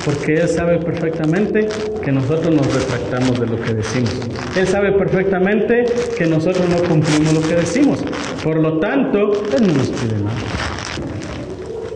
porque 0.07 0.37
Él 0.37 0.49
sabe 0.49 0.79
perfectamente 0.79 1.69
que 2.05 2.13
nosotros 2.13 2.55
nos 2.55 2.73
retractamos 2.73 3.41
de 3.41 3.47
lo 3.47 3.61
que 3.61 3.75
decimos. 3.75 4.15
Él 4.57 4.69
sabe 4.69 4.93
perfectamente 4.93 5.85
que 6.17 6.27
nosotros 6.27 6.69
no 6.69 6.77
cumplimos 6.87 7.33
lo 7.33 7.41
que 7.41 7.57
decimos. 7.57 8.05
Por 8.43 8.59
lo 8.59 8.79
tanto, 8.79 9.33
Él 9.57 9.67
no 9.67 9.73
nos 9.73 9.89
pide 9.89 10.19
nada. 10.19 10.37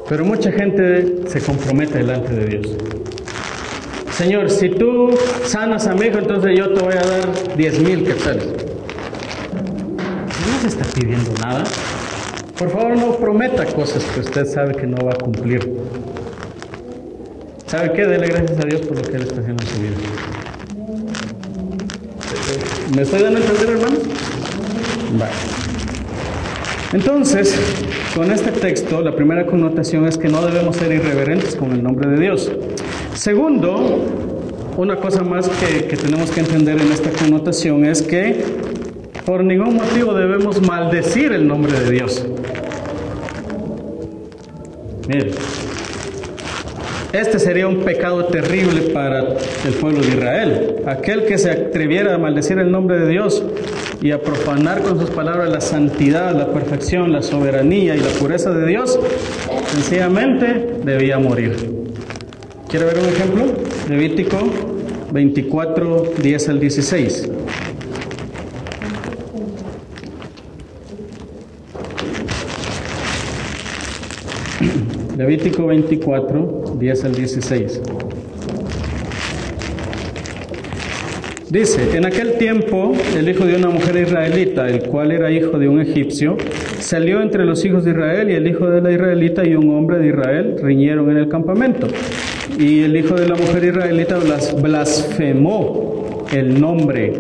Pero 0.09 0.25
mucha 0.25 0.51
gente 0.51 1.19
se 1.27 1.41
compromete 1.43 1.99
delante 1.99 2.35
de 2.35 2.47
Dios. 2.47 2.77
Señor, 4.11 4.51
si 4.51 4.71
tú 4.71 5.11
sanas 5.45 5.87
a 5.87 5.95
mi 5.95 6.07
hijo, 6.07 6.19
entonces 6.19 6.57
yo 6.57 6.73
te 6.73 6.83
voy 6.83 6.95
a 6.95 7.03
dar 7.03 7.57
10 7.57 7.81
mil 7.81 8.05
quetzales. 8.05 8.47
No 8.47 10.61
se 10.63 10.69
está 10.69 10.87
pidiendo 10.99 11.31
nada. 11.41 11.65
Por 12.59 12.71
favor, 12.71 12.97
no 12.97 13.17
prometa 13.17 13.67
cosas 13.67 14.03
que 14.05 14.21
usted 14.21 14.47
sabe 14.47 14.75
que 14.75 14.87
no 14.87 15.05
va 15.05 15.13
a 15.13 15.17
cumplir. 15.17 15.71
¿Sabe 17.69 17.93
qué? 17.93 18.07
Dele 18.07 18.29
gracias 18.29 18.59
a 18.59 18.67
Dios 18.67 18.81
por 18.81 18.97
lo 18.97 19.03
que 19.03 19.17
Él 19.17 19.23
está 19.23 19.41
haciendo 19.41 19.63
en 19.63 19.69
su 19.69 19.81
vida. 19.81 19.97
¿Me 22.97 23.03
estoy 23.03 23.23
dando 23.23 23.39
a 23.39 23.43
entender, 23.43 23.69
hermano? 23.77 23.97
Vale. 25.19 25.33
Entonces, 26.95 27.55
con 28.15 28.33
este 28.33 28.53
texto, 28.53 29.03
la 29.03 29.15
primera 29.15 29.45
connotación 29.45 30.07
es 30.07 30.17
que 30.17 30.29
no 30.29 30.47
debemos 30.47 30.77
ser 30.77 30.93
irreverentes 30.93 31.55
con 31.55 31.73
el 31.73 31.83
nombre 31.83 32.09
de 32.09 32.19
Dios. 32.19 32.51
Segundo, 33.13 34.03
una 34.79 34.97
cosa 34.97 35.23
más 35.23 35.51
que, 35.51 35.85
que 35.89 35.97
tenemos 35.99 36.31
que 36.31 36.41
entender 36.41 36.81
en 36.81 36.91
esta 36.91 37.11
connotación 37.11 37.85
es 37.85 38.01
que 38.01 38.45
por 39.27 39.45
ningún 39.45 39.75
motivo 39.77 40.15
debemos 40.15 40.63
maldecir 40.63 41.33
el 41.33 41.47
nombre 41.47 41.79
de 41.79 41.91
Dios. 41.91 42.25
Mire, 45.07 45.33
este 47.13 47.39
sería 47.39 47.67
un 47.67 47.85
pecado 47.85 48.27
terrible 48.27 48.83
para 48.93 49.21
el 49.21 49.75
pueblo 49.81 50.01
de 50.01 50.09
Israel. 50.09 50.77
Aquel 50.87 51.25
que 51.25 51.39
se 51.39 51.51
atreviera 51.51 52.15
a 52.15 52.19
maldecir 52.19 52.59
el 52.59 52.71
nombre 52.71 52.99
de 52.99 53.09
Dios 53.09 53.43
y 54.03 54.11
a 54.11 54.21
profanar 54.21 54.83
con 54.83 55.01
sus 55.01 55.11
palabras 55.11 55.51
la 55.51 55.61
santidad, 55.61 56.35
la 56.35 56.53
perfección, 56.53 57.13
la 57.13 57.23
soberanía 57.23 57.97
y 57.97 58.01
la 58.01 58.11
pureza 58.11 58.51
de 58.51 58.67
Dios, 58.67 58.99
sencillamente 59.69 60.77
debía 60.85 61.19
morir. 61.19 61.57
¿Quiere 62.69 62.85
ver 62.85 62.99
un 62.99 63.07
ejemplo? 63.07 63.45
Levítico 63.89 64.39
24, 65.11 66.13
10 66.23 66.49
al 66.51 66.61
16. 66.61 67.31
Levítico 75.29 75.67
24, 75.67 76.77
10 76.79 77.05
al 77.05 77.15
16. 77.15 77.83
Dice, 81.51 81.97
en 81.99 82.07
aquel 82.07 82.39
tiempo 82.39 82.95
el 83.15 83.29
hijo 83.29 83.45
de 83.45 83.57
una 83.57 83.69
mujer 83.69 83.97
israelita, 83.97 84.67
el 84.69 84.85
cual 84.85 85.13
era 85.13 85.31
hijo 85.31 85.59
de 85.59 85.69
un 85.69 85.83
egipcio, 85.83 86.39
salió 86.81 87.21
entre 87.21 87.45
los 87.45 87.63
hijos 87.67 87.85
de 87.85 87.91
Israel 87.91 88.31
y 88.31 88.37
el 88.37 88.49
hijo 88.49 88.71
de 88.71 88.81
la 88.81 88.91
israelita 88.91 89.47
y 89.47 89.55
un 89.55 89.69
hombre 89.77 89.99
de 89.99 90.09
Israel 90.09 90.57
riñeron 90.63 91.11
en 91.11 91.19
el 91.19 91.29
campamento. 91.29 91.89
Y 92.59 92.85
el 92.85 92.97
hijo 92.97 93.15
de 93.15 93.29
la 93.29 93.35
mujer 93.35 93.65
israelita 93.65 94.19
blasfemó 94.63 96.25
el 96.33 96.59
nombre, 96.59 97.13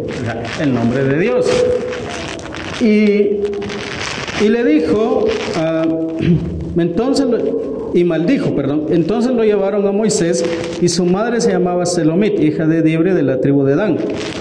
el 0.62 0.72
nombre 0.72 1.04
de 1.04 1.18
Dios. 1.18 1.46
Y, 2.80 3.42
y 4.42 4.48
le 4.48 4.64
dijo, 4.64 5.26
entonces 6.78 7.26
y 7.94 8.04
maldijo, 8.04 8.54
perdón. 8.54 8.86
Entonces 8.90 9.32
lo 9.32 9.44
llevaron 9.44 9.86
a 9.86 9.92
Moisés 9.92 10.44
y 10.80 10.88
su 10.88 11.04
madre 11.04 11.40
se 11.40 11.50
llamaba 11.50 11.86
Selomit, 11.86 12.40
hija 12.40 12.66
de 12.66 12.82
Dibre 12.82 13.14
de 13.14 13.22
la 13.22 13.40
tribu 13.40 13.64
de 13.64 13.76
Dan. 13.76 13.96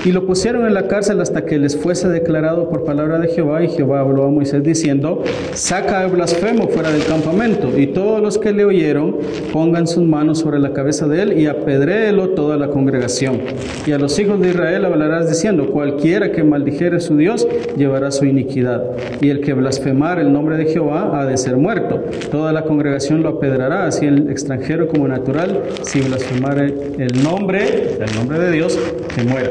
Y 0.06 0.12
lo 0.12 0.26
pusieron 0.26 0.66
en 0.66 0.74
la 0.74 0.88
cárcel 0.88 1.22
hasta 1.22 1.46
que 1.46 1.58
les 1.58 1.76
fuese 1.76 2.08
declarado 2.10 2.70
por 2.70 2.84
palabra 2.84 3.20
de 3.20 3.28
Jehová. 3.28 3.64
Y 3.64 3.70
Jehová 3.70 4.02
habló 4.02 4.26
a 4.26 4.30
Moisés 4.30 4.64
diciendo, 4.64 5.24
saca 5.54 6.04
el 6.04 6.12
blasfemo 6.12 6.68
fuera 6.70 6.92
del 6.92 7.04
campamento. 7.06 7.78
Y 7.78 7.88
todos 7.88 8.22
los 8.22 8.38
que 8.38 8.54
le 8.54 8.66
oyeron 8.66 9.18
pongan 9.52 9.88
sus 9.88 10.06
manos 10.06 10.40
sobre 10.40 10.60
la 10.60 10.74
cabeza 10.74 11.08
de 11.08 11.22
él 11.22 11.40
y 11.40 11.48
apedréelo 11.48 12.30
toda 12.30 12.58
la 12.58 12.70
congregación. 12.70 13.42
Y 13.86 13.92
a 13.92 13.98
los 13.98 14.18
hijos 14.20 14.40
de 14.40 14.50
Israel 14.50 14.86
hablarás 14.86 15.30
diciendo, 15.30 15.68
cualquiera 15.68 16.32
que 16.32 16.44
maldijere 16.44 17.00
su 17.00 17.18
Dios 17.18 17.48
llevará 17.76 18.12
su 18.12 18.26
iniquidad. 18.26 18.84
Y 19.22 19.30
el 19.30 19.42
que 19.42 19.54
blasfemar 19.54 20.20
el 20.20 20.32
nombre 20.32 20.58
de 20.58 20.66
Jehová 20.66 21.20
ha 21.20 21.26
de 21.26 21.38
ser 21.38 21.58
muerto. 21.58 22.02
Toda 22.32 22.54
la 22.54 22.64
congregación 22.64 23.24
lo 23.24 23.37
apedrará, 23.38 23.86
así 23.88 24.06
el 24.06 24.30
extranjero 24.30 24.88
como 24.88 25.08
natural, 25.08 25.64
si 25.84 26.02
blasfemare 26.02 26.74
el 26.98 27.24
nombre, 27.24 27.98
el 28.00 28.16
nombre 28.16 28.40
de 28.40 28.52
Dios, 28.52 28.78
que 29.16 29.24
muera. 29.24 29.50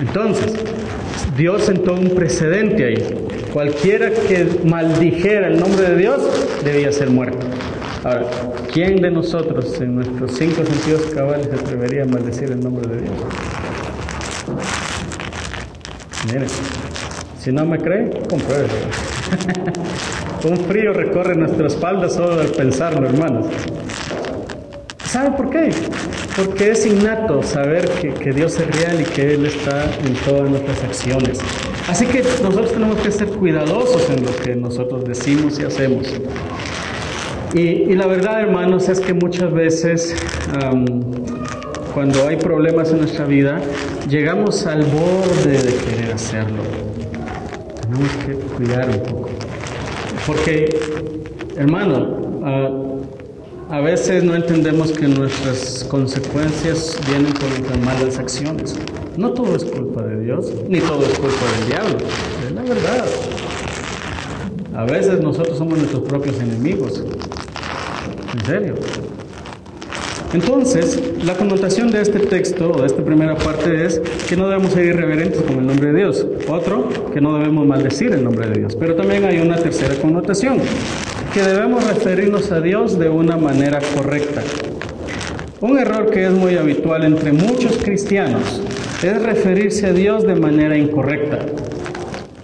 Entonces, 0.00 0.54
Dios 1.36 1.62
sentó 1.62 1.94
un 1.94 2.10
precedente 2.10 2.84
ahí. 2.84 3.28
Cualquiera 3.52 4.10
que 4.10 4.46
maldijera 4.64 5.48
el 5.48 5.58
nombre 5.58 5.90
de 5.90 5.96
Dios 5.96 6.22
debía 6.64 6.92
ser 6.92 7.10
muerto. 7.10 7.46
Ahora, 8.04 8.26
¿quién 8.72 8.96
de 9.02 9.10
nosotros 9.10 9.80
en 9.80 9.96
nuestros 9.96 10.32
cinco 10.32 10.64
sentidos 10.64 11.02
cabales 11.14 11.48
se 11.48 11.54
atrevería 11.54 12.04
a 12.04 12.06
maldecir 12.06 12.50
el 12.50 12.60
nombre 12.60 12.88
de 12.88 13.02
Dios? 13.02 13.14
Miren, 16.26 16.48
si 17.38 17.52
no 17.52 17.66
me 17.66 17.78
cree, 17.78 18.10
compruébelo. 18.28 18.68
Un 20.42 20.56
frío 20.56 20.94
recorre 20.94 21.34
nuestra 21.34 21.66
espalda 21.66 22.08
solo 22.08 22.40
al 22.40 22.48
pensarlo, 22.48 23.06
hermanos. 23.06 23.46
¿Sabe 25.04 25.36
por 25.36 25.50
qué? 25.50 25.70
Porque 26.34 26.70
es 26.70 26.86
innato 26.86 27.42
saber 27.42 27.90
que, 27.90 28.32
Dios 28.32 28.58
es 28.58 28.66
real 28.78 29.00
y 29.02 29.04
que 29.04 29.34
Él 29.34 29.44
está 29.44 29.84
en 29.84 30.14
todas 30.24 30.48
nuestras 30.48 30.82
acciones. 30.84 31.40
Así 31.88 32.06
que 32.06 32.22
nosotros 32.42 32.72
tenemos 32.72 32.98
que 33.00 33.10
ser 33.10 33.28
cuidadosos 33.28 34.08
en 34.08 34.24
lo 34.24 34.34
que 34.36 34.56
nosotros 34.56 35.04
decimos 35.04 35.58
y 35.60 35.64
hacemos. 35.64 36.06
Y, 37.52 37.94
la 37.94 38.06
verdad, 38.06 38.40
hermanos, 38.40 38.88
es 38.88 39.00
que 39.00 39.12
muchas 39.12 39.52
veces 39.52 40.14
cuando 41.92 42.26
hay 42.28 42.36
problemas 42.36 42.92
en 42.92 42.98
nuestra 42.98 43.26
vida, 43.26 43.60
llegamos 44.08 44.66
al 44.66 44.84
borde 44.84 45.62
de 45.62 45.74
querer 45.74 46.14
hacerlo. 46.14 46.62
Tenemos 47.82 48.10
que 48.24 48.34
cuidar 48.56 48.88
un 48.88 49.02
poco. 49.02 49.19
Porque, 50.30 50.68
hermano, 51.56 51.98
uh, 51.98 53.74
a 53.74 53.80
veces 53.80 54.22
no 54.22 54.36
entendemos 54.36 54.92
que 54.92 55.08
nuestras 55.08 55.84
consecuencias 55.90 56.96
vienen 57.08 57.32
por 57.32 57.48
nuestras 57.48 57.80
malas 57.80 58.16
acciones. 58.16 58.76
No 59.16 59.32
todo 59.32 59.56
es 59.56 59.64
culpa 59.64 60.04
de 60.04 60.20
Dios, 60.20 60.52
ni 60.68 60.78
todo 60.78 61.02
es 61.02 61.18
culpa 61.18 61.44
del 61.58 61.66
diablo. 61.66 61.98
Es 62.46 62.52
la 62.52 62.62
verdad. 62.62 63.06
A 64.76 64.84
veces 64.84 65.20
nosotros 65.20 65.58
somos 65.58 65.78
nuestros 65.78 66.04
propios 66.04 66.38
enemigos. 66.38 67.02
En 68.32 68.46
serio. 68.46 68.74
Entonces, 70.32 71.02
la 71.24 71.34
connotación 71.36 71.90
de 71.90 72.02
este 72.02 72.20
texto, 72.20 72.70
o 72.70 72.80
de 72.80 72.86
esta 72.86 73.04
primera 73.04 73.36
parte, 73.36 73.84
es 73.84 74.00
que 74.28 74.36
no 74.36 74.48
debemos 74.48 74.74
ser 74.74 74.86
irreverentes 74.86 75.42
con 75.42 75.58
el 75.58 75.66
nombre 75.66 75.90
de 75.90 75.98
Dios. 75.98 76.24
Otro, 76.48 76.88
que 77.10 77.20
no 77.20 77.38
debemos 77.38 77.66
maldecir 77.66 78.12
el 78.12 78.24
nombre 78.24 78.48
de 78.48 78.60
Dios. 78.60 78.76
Pero 78.76 78.94
también 78.94 79.24
hay 79.24 79.38
una 79.38 79.56
tercera 79.56 79.94
connotación, 79.96 80.58
que 81.34 81.42
debemos 81.42 81.86
referirnos 81.86 82.50
a 82.52 82.60
Dios 82.60 82.98
de 82.98 83.08
una 83.08 83.36
manera 83.36 83.78
correcta. 83.94 84.42
Un 85.60 85.78
error 85.78 86.10
que 86.10 86.26
es 86.26 86.32
muy 86.32 86.56
habitual 86.56 87.04
entre 87.04 87.32
muchos 87.32 87.76
cristianos 87.78 88.62
es 89.02 89.22
referirse 89.22 89.86
a 89.86 89.92
Dios 89.92 90.26
de 90.26 90.34
manera 90.34 90.76
incorrecta. 90.76 91.38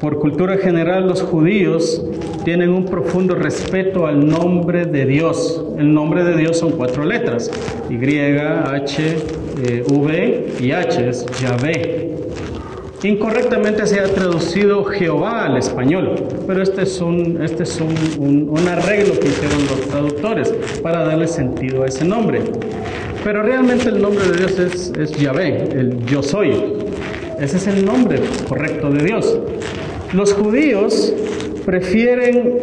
Por 0.00 0.18
cultura 0.18 0.58
general, 0.58 1.06
los 1.06 1.22
judíos 1.22 2.04
tienen 2.44 2.70
un 2.70 2.84
profundo 2.84 3.34
respeto 3.34 4.06
al 4.06 4.28
nombre 4.28 4.84
de 4.84 5.06
Dios. 5.06 5.64
El 5.78 5.92
nombre 5.92 6.22
de 6.22 6.36
Dios 6.36 6.58
son 6.58 6.72
cuatro 6.72 7.04
letras, 7.04 7.50
Y, 7.88 7.96
H, 7.96 9.16
eh, 9.64 9.84
V 9.88 10.46
y 10.60 10.70
H, 10.70 11.08
es 11.08 11.26
Yahvé. 11.40 12.15
Incorrectamente 13.06 13.86
se 13.86 14.00
ha 14.00 14.08
traducido 14.08 14.84
Jehová 14.84 15.44
al 15.44 15.58
español, 15.58 16.16
pero 16.44 16.60
este 16.60 16.82
es 16.82 17.00
un, 17.00 17.40
este 17.40 17.62
es 17.62 17.80
un, 17.80 18.48
un 18.50 18.66
arreglo 18.66 19.20
que 19.20 19.28
hicieron 19.28 19.64
los 19.66 19.80
traductores 19.82 20.52
para 20.82 21.04
darle 21.04 21.28
sentido 21.28 21.84
a 21.84 21.86
ese 21.86 22.04
nombre. 22.04 22.40
Pero 23.22 23.44
realmente 23.44 23.90
el 23.90 24.02
nombre 24.02 24.24
de 24.26 24.38
Dios 24.38 24.58
es, 24.58 24.92
es 24.98 25.12
Yahvé, 25.12 25.68
el 25.70 26.04
yo 26.06 26.20
soy. 26.20 26.50
Ese 27.38 27.58
es 27.58 27.68
el 27.68 27.84
nombre 27.84 28.18
correcto 28.48 28.90
de 28.90 29.04
Dios. 29.04 29.38
Los 30.12 30.32
judíos 30.32 31.12
prefieren 31.64 32.58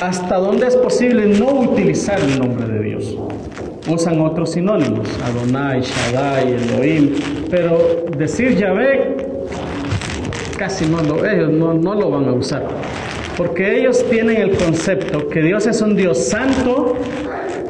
hasta 0.00 0.36
donde 0.36 0.68
es 0.68 0.76
posible 0.76 1.26
no 1.26 1.58
utilizar 1.58 2.20
el 2.20 2.38
nombre 2.38 2.68
de 2.68 2.82
Dios. 2.84 3.16
Usan 3.88 4.20
otros 4.20 4.52
sinónimos, 4.52 5.08
Adonai, 5.24 5.80
Shaddai, 5.80 6.52
Elohim, 6.52 7.14
pero 7.50 8.04
decir 8.16 8.54
Yahvé 8.56 9.16
casi 10.58 10.86
no 10.86 11.02
lo, 11.02 11.24
ellos 11.24 11.50
no, 11.50 11.72
no 11.72 11.94
lo 11.94 12.10
van 12.10 12.28
a 12.28 12.32
usar. 12.32 12.66
Porque 13.36 13.78
ellos 13.78 14.04
tienen 14.10 14.36
el 14.36 14.56
concepto 14.56 15.28
que 15.28 15.40
Dios 15.40 15.66
es 15.66 15.80
un 15.80 15.96
Dios 15.96 16.18
santo 16.18 16.96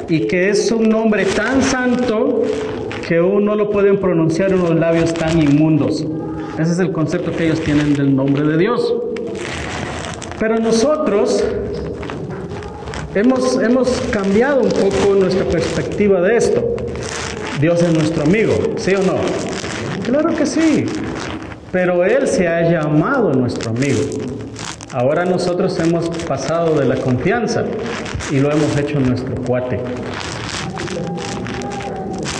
y 0.09 0.21
que 0.21 0.49
es 0.49 0.71
un 0.71 0.89
nombre 0.89 1.23
tan 1.25 1.61
santo 1.61 2.41
que 3.07 3.21
uno 3.21 3.55
lo 3.55 3.69
pueden 3.69 3.97
pronunciar 3.97 4.51
en 4.51 4.59
unos 4.59 4.75
labios 4.75 5.13
tan 5.13 5.41
inmundos. 5.41 6.05
Ese 6.57 6.73
es 6.73 6.79
el 6.79 6.91
concepto 6.91 7.31
que 7.31 7.45
ellos 7.45 7.61
tienen 7.61 7.93
del 7.93 8.15
nombre 8.15 8.43
de 8.43 8.57
Dios. 8.57 8.93
Pero 10.39 10.57
nosotros 10.57 11.45
hemos, 13.15 13.61
hemos 13.61 13.89
cambiado 14.11 14.61
un 14.61 14.69
poco 14.69 15.15
nuestra 15.15 15.45
perspectiva 15.45 16.21
de 16.21 16.37
esto. 16.37 16.75
Dios 17.59 17.81
es 17.81 17.93
nuestro 17.93 18.23
amigo, 18.23 18.53
¿sí 18.77 18.93
o 18.95 19.01
no? 19.03 19.17
Claro 20.03 20.33
que 20.35 20.45
sí, 20.45 20.85
pero 21.71 22.05
Él 22.05 22.27
se 22.27 22.47
ha 22.47 22.69
llamado 22.69 23.33
nuestro 23.33 23.71
amigo. 23.71 24.01
Ahora 24.91 25.25
nosotros 25.25 25.77
hemos 25.79 26.09
pasado 26.09 26.79
de 26.79 26.85
la 26.85 26.95
confianza 26.95 27.63
y 28.31 28.39
lo 28.39 28.51
hemos 28.51 28.75
hecho 28.77 28.99
nuestro 28.99 29.35
cuate. 29.35 29.79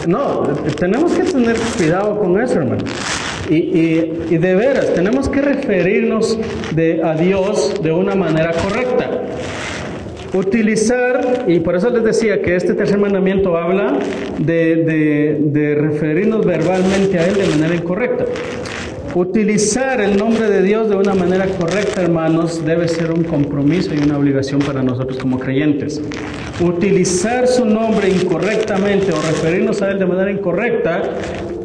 No, 0.07 0.43
tenemos 0.79 1.11
que 1.11 1.23
tener 1.23 1.55
cuidado 1.77 2.17
con 2.19 2.41
eso, 2.41 2.55
hermano. 2.55 2.83
Y, 3.49 4.37
de 4.37 4.55
veras, 4.55 4.93
tenemos 4.93 5.27
que 5.27 5.41
referirnos 5.41 6.37
de, 6.71 7.01
a 7.03 7.13
Dios 7.13 7.75
de 7.81 7.91
una 7.91 8.15
manera 8.15 8.51
correcta. 8.53 9.09
Utilizar, 10.33 11.45
y 11.47 11.59
por 11.59 11.75
eso 11.75 11.89
les 11.89 12.03
decía 12.03 12.41
que 12.41 12.55
este 12.55 12.75
tercer 12.75 12.99
mandamiento 12.99 13.57
habla 13.57 13.97
de, 14.37 15.37
de 15.41 15.75
referirnos 15.75 16.45
verbalmente 16.45 17.17
a 17.17 17.27
Él 17.27 17.35
de 17.35 17.47
manera 17.47 17.75
incorrecta. 17.75 18.25
Utilizar 19.15 19.99
el 20.01 20.17
nombre 20.17 20.47
de 20.51 20.61
Dios 20.61 20.87
de 20.87 20.95
una 20.95 21.15
manera 21.15 21.47
correcta, 21.47 22.03
hermanos, 22.03 22.63
debe 22.63 22.87
ser 22.87 23.11
un 23.11 23.23
compromiso 23.23 23.95
y 23.95 23.97
una 23.97 24.19
obligación 24.19 24.59
para 24.59 24.83
nosotros 24.83 25.17
como 25.17 25.39
creyentes. 25.39 25.99
Utilizar 26.59 27.47
su 27.47 27.65
nombre 27.65 28.07
incorrectamente 28.09 29.11
o 29.11 29.15
referirnos 29.15 29.81
a 29.81 29.89
Él 29.89 29.97
de 29.97 30.05
manera 30.05 30.31
incorrecta 30.31 31.01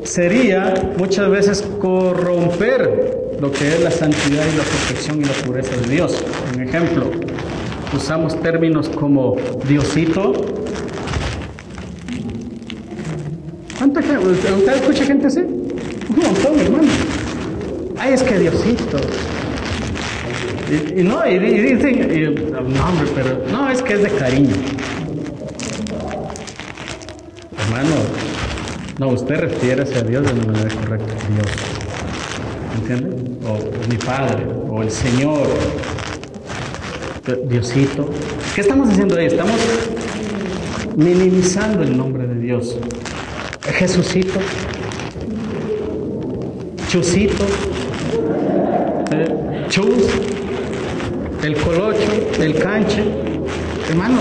sería 0.05 0.73
muchas 0.97 1.29
veces 1.29 1.69
corromper 1.81 3.25
lo 3.41 3.53
que 3.53 3.69
es 3.69 3.83
la 3.83 3.91
santidad 3.91 4.43
y 4.51 4.57
la 4.57 4.63
perfección 4.63 5.21
y 5.21 5.25
la 5.25 5.33
pureza 5.45 5.77
de 5.83 5.95
Dios. 5.95 6.25
Un 6.55 6.63
ejemplo, 6.63 7.11
usamos 7.95 8.41
términos 8.41 8.89
como 8.89 9.37
Diosito. 9.67 10.33
¿Cuánta 13.79 14.03
gente? 14.03 14.27
¿Usted 14.27 14.75
escucha 14.75 15.05
gente 15.05 15.27
así? 15.27 15.41
Un 15.41 16.17
montón, 16.17 16.59
hermano. 16.59 16.89
Ay, 17.99 18.15
es 18.15 18.23
que 18.23 18.39
Diosito. 18.39 18.99
Y, 20.97 21.03
no, 21.03 21.27
y, 21.27 21.39
dicen, 21.39 22.53
no, 22.53 22.89
hombre, 22.89 23.09
pero 23.15 23.45
no, 23.53 23.69
es 23.71 23.83
que 23.83 23.95
es 23.95 24.03
de 24.03 24.11
cariño. 24.11 24.55
Hermano, 27.59 27.95
no, 28.99 29.09
usted 29.09 29.41
refiere 29.41 29.83
a 29.83 30.03
Dios 30.03 30.25
de 30.25 30.33
una 30.33 30.53
manera 30.53 30.75
correcta, 30.75 31.15
Dios. 31.29 31.47
¿Entiende? 32.81 33.17
O 33.47 33.59
mi 33.89 33.97
Padre, 33.97 34.47
o 34.69 34.83
el 34.83 34.91
Señor, 34.91 35.47
Diosito. 37.33 38.07
¿Qué 38.55 38.61
estamos 38.61 38.91
haciendo 38.91 39.17
ahí? 39.17 39.27
Estamos 39.27 39.57
minimizando 40.95 41.83
el 41.83 41.97
nombre 41.97 42.27
de 42.27 42.35
Dios. 42.35 42.77
Jesucito, 43.63 44.41
Chusito, 46.89 47.45
eh, 49.11 49.65
Chus, 49.71 50.07
el 51.43 51.57
Colocho, 51.57 52.13
el 52.41 52.57
Canche. 52.57 53.03
Hermano, 53.89 54.19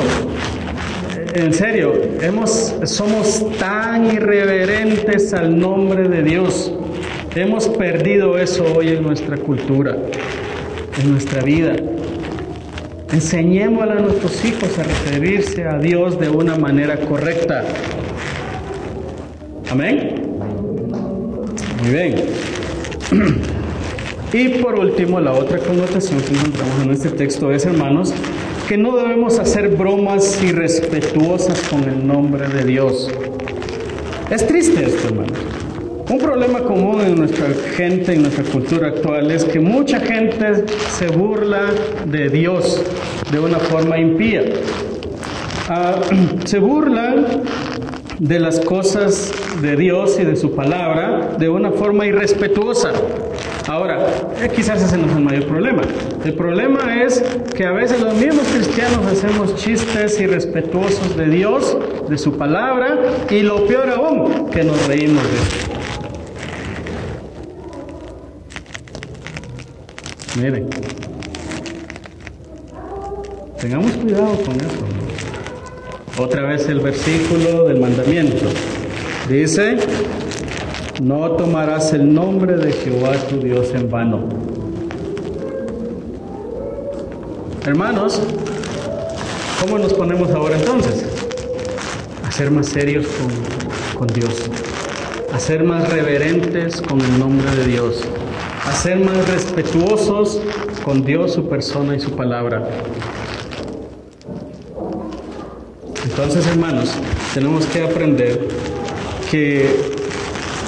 en 1.33 1.53
serio, 1.53 1.93
hemos, 2.21 2.73
somos 2.85 3.45
tan 3.57 4.05
irreverentes 4.13 5.33
al 5.33 5.59
nombre 5.59 6.07
de 6.07 6.23
Dios. 6.23 6.73
Hemos 7.35 7.67
perdido 7.67 8.37
eso 8.37 8.63
hoy 8.77 8.89
en 8.89 9.03
nuestra 9.03 9.35
cultura, 9.35 9.97
en 11.01 11.11
nuestra 11.11 11.41
vida. 11.41 11.75
Enseñémosle 13.13 13.91
a 13.91 13.99
nuestros 13.99 14.43
hijos 14.43 14.80
a 14.80 14.84
referirse 14.84 15.65
a 15.65 15.78
Dios 15.78 16.19
de 16.19 16.30
una 16.30 16.56
manera 16.56 16.99
correcta. 16.99 17.63
Amén. 19.69 20.15
Muy 21.82 21.89
bien. 21.91 22.15
Y 24.34 24.49
por 24.63 24.80
último, 24.80 25.19
la 25.19 25.32
otra 25.32 25.60
connotación 25.60 26.19
que 26.21 26.34
encontramos 26.34 26.82
en 26.82 26.91
este 26.91 27.10
texto 27.12 27.52
es, 27.52 27.67
hermanos, 27.67 28.12
que 28.67 28.80
no 28.80 28.97
debemos 28.97 29.38
hacer 29.38 29.69
bromas 29.76 30.41
irrespetuosas 30.43 31.62
con 31.69 31.84
el 31.84 32.08
nombre 32.08 32.47
de 32.47 32.65
Dios. 32.65 33.12
Es 34.32 34.47
triste 34.47 34.88
esto, 34.88 35.10
hermano. 35.10 35.52
Un 36.13 36.19
problema 36.19 36.60
común 36.60 37.02
en 37.02 37.15
nuestra 37.15 37.47
gente, 37.76 38.13
en 38.13 38.21
nuestra 38.21 38.43
cultura 38.43 38.89
actual, 38.89 39.32
es 39.32 39.45
que 39.45 39.60
mucha 39.60 39.99
gente 39.99 40.63
se 40.91 41.08
burla 41.08 41.71
de 42.06 42.30
Dios 42.30 42.84
de 43.32 43.39
una 43.39 43.58
forma 43.58 43.97
impía. 43.97 44.43
Ah, 45.69 45.95
se 46.45 46.60
burlan 46.60 47.26
de 48.19 48.39
las 48.39 48.60
cosas 48.60 49.32
de 49.60 49.76
Dios 49.76 50.19
y 50.19 50.23
de 50.23 50.36
su 50.36 50.56
palabra 50.56 51.32
de 51.39 51.49
una 51.49 51.71
forma 51.71 52.06
irrespetuosa. 52.06 52.91
Ahora, 53.67 54.06
eh, 54.39 54.52
quizás 54.56 54.84
ese 54.84 54.99
no 54.99 55.08
es 55.08 55.15
el 55.15 55.23
mayor 55.23 55.47
problema. 55.47 55.82
El 56.23 56.36
problema 56.36 57.02
es 57.02 57.23
que 57.56 57.65
a 57.65 57.71
veces 57.71 57.99
los 58.02 58.13
mismos 58.13 58.45
cristianos 58.49 59.04
hacemos 59.08 59.56
chistes 59.56 60.19
irrespetuosos 60.19 61.17
de 61.17 61.28
Dios, 61.28 61.76
de 62.08 62.19
su 62.19 62.38
palabra, 62.38 62.99
y 63.32 63.41
lo 63.41 63.65
peor 63.65 63.89
aún, 63.89 64.52
que 64.52 64.63
nos 64.63 64.86
reímos 64.86 65.23
de 65.23 65.72
Miren, 70.35 70.67
tengamos 73.59 73.91
cuidado 73.91 74.35
con 74.43 74.55
eso. 74.55 74.85
Otra 76.17 76.41
vez 76.43 76.67
el 76.69 76.79
versículo 76.79 77.65
del 77.65 77.79
mandamiento. 77.79 78.45
Dice, 79.29 79.77
no 81.03 81.31
tomarás 81.33 81.93
el 81.93 82.11
nombre 82.11 82.57
de 82.57 82.71
Jehová 82.71 83.13
tu 83.29 83.41
Dios 83.41 83.69
en 83.75 83.91
vano. 83.91 84.27
Hermanos, 87.63 88.19
¿cómo 89.61 89.77
nos 89.77 89.93
ponemos 89.93 90.31
ahora 90.31 90.57
entonces? 90.57 91.05
A 92.25 92.31
ser 92.31 92.49
más 92.49 92.67
serios 92.67 93.05
con, 93.05 93.99
con 93.99 94.07
Dios, 94.07 94.49
a 95.31 95.39
ser 95.39 95.63
más 95.63 95.87
reverentes 95.89 96.81
con 96.81 96.99
el 96.99 97.19
nombre 97.19 97.49
de 97.55 97.67
Dios, 97.67 98.03
ser 98.73 98.99
más 98.99 99.29
respetuosos 99.29 100.41
con 100.83 101.03
Dios, 101.05 101.33
su 101.33 101.47
persona 101.47 101.95
y 101.95 101.99
su 101.99 102.12
palabra. 102.12 102.67
Entonces, 106.03 106.45
hermanos, 106.47 106.93
tenemos 107.34 107.65
que 107.67 107.82
aprender 107.82 108.47
que 109.32 109.67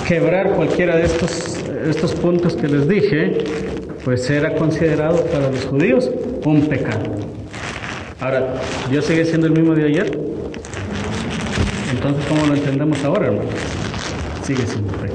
quebrar 0.08 0.52
cualquiera 0.52 0.96
de 0.96 1.06
estos, 1.06 1.60
estos 1.88 2.14
puntos 2.14 2.56
que 2.56 2.68
les 2.68 2.88
dije, 2.88 3.44
pues 4.04 4.30
era 4.30 4.56
considerado 4.56 5.24
para 5.26 5.52
los 5.52 5.66
judíos 5.66 6.10
un 6.46 6.68
pecado. 6.68 7.04
Ahora, 8.20 8.56
¿Dios 8.90 9.06
sigue 9.06 9.26
siendo 9.26 9.48
el 9.48 9.54
mismo 9.54 9.76
de 9.76 9.86
ayer? 9.86 10.20
Entonces, 11.92 12.26
¿cómo 12.28 12.46
lo 12.48 12.56
entendemos 12.56 13.04
ahora, 13.04 13.28
hermano? 13.28 13.50
Sigue 14.44 14.66
siendo 14.66 14.94
pecado. 14.94 15.15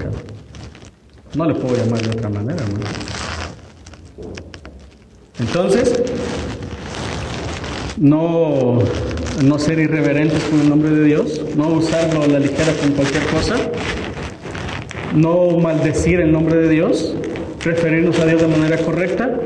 No 1.35 1.45
le 1.47 1.55
puedo 1.55 1.77
llamar 1.77 2.03
de 2.03 2.11
otra 2.11 2.29
manera, 2.29 2.61
hermano. 2.63 2.87
Entonces, 5.39 6.03
no, 7.97 8.79
no 9.45 9.59
ser 9.59 9.79
irreverentes 9.79 10.43
con 10.45 10.61
el 10.61 10.69
nombre 10.69 10.91
de 10.91 11.05
Dios, 11.05 11.41
no 11.57 11.69
usarlo 11.69 12.23
a 12.23 12.27
la 12.27 12.39
ligera 12.41 12.73
con 12.81 12.93
cualquier 12.93 13.25
cosa, 13.25 13.57
no 15.15 15.59
maldecir 15.59 16.21
el 16.21 16.33
nombre 16.33 16.57
de 16.57 16.69
Dios, 16.69 17.15
referirnos 17.63 18.19
a 18.19 18.27
Dios 18.27 18.41
de 18.41 18.49
manera 18.49 18.79
correcta 18.79 19.39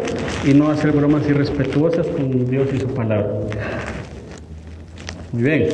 y 0.45 0.55
no 0.55 0.71
hacer 0.71 0.93
bromas 0.93 1.29
irrespetuosas 1.29 2.07
con 2.07 2.51
Dios 2.51 2.69
y 2.75 2.81
su 2.81 2.89
palabra. 2.89 3.29
Muy 5.33 5.43
bien. 5.43 5.69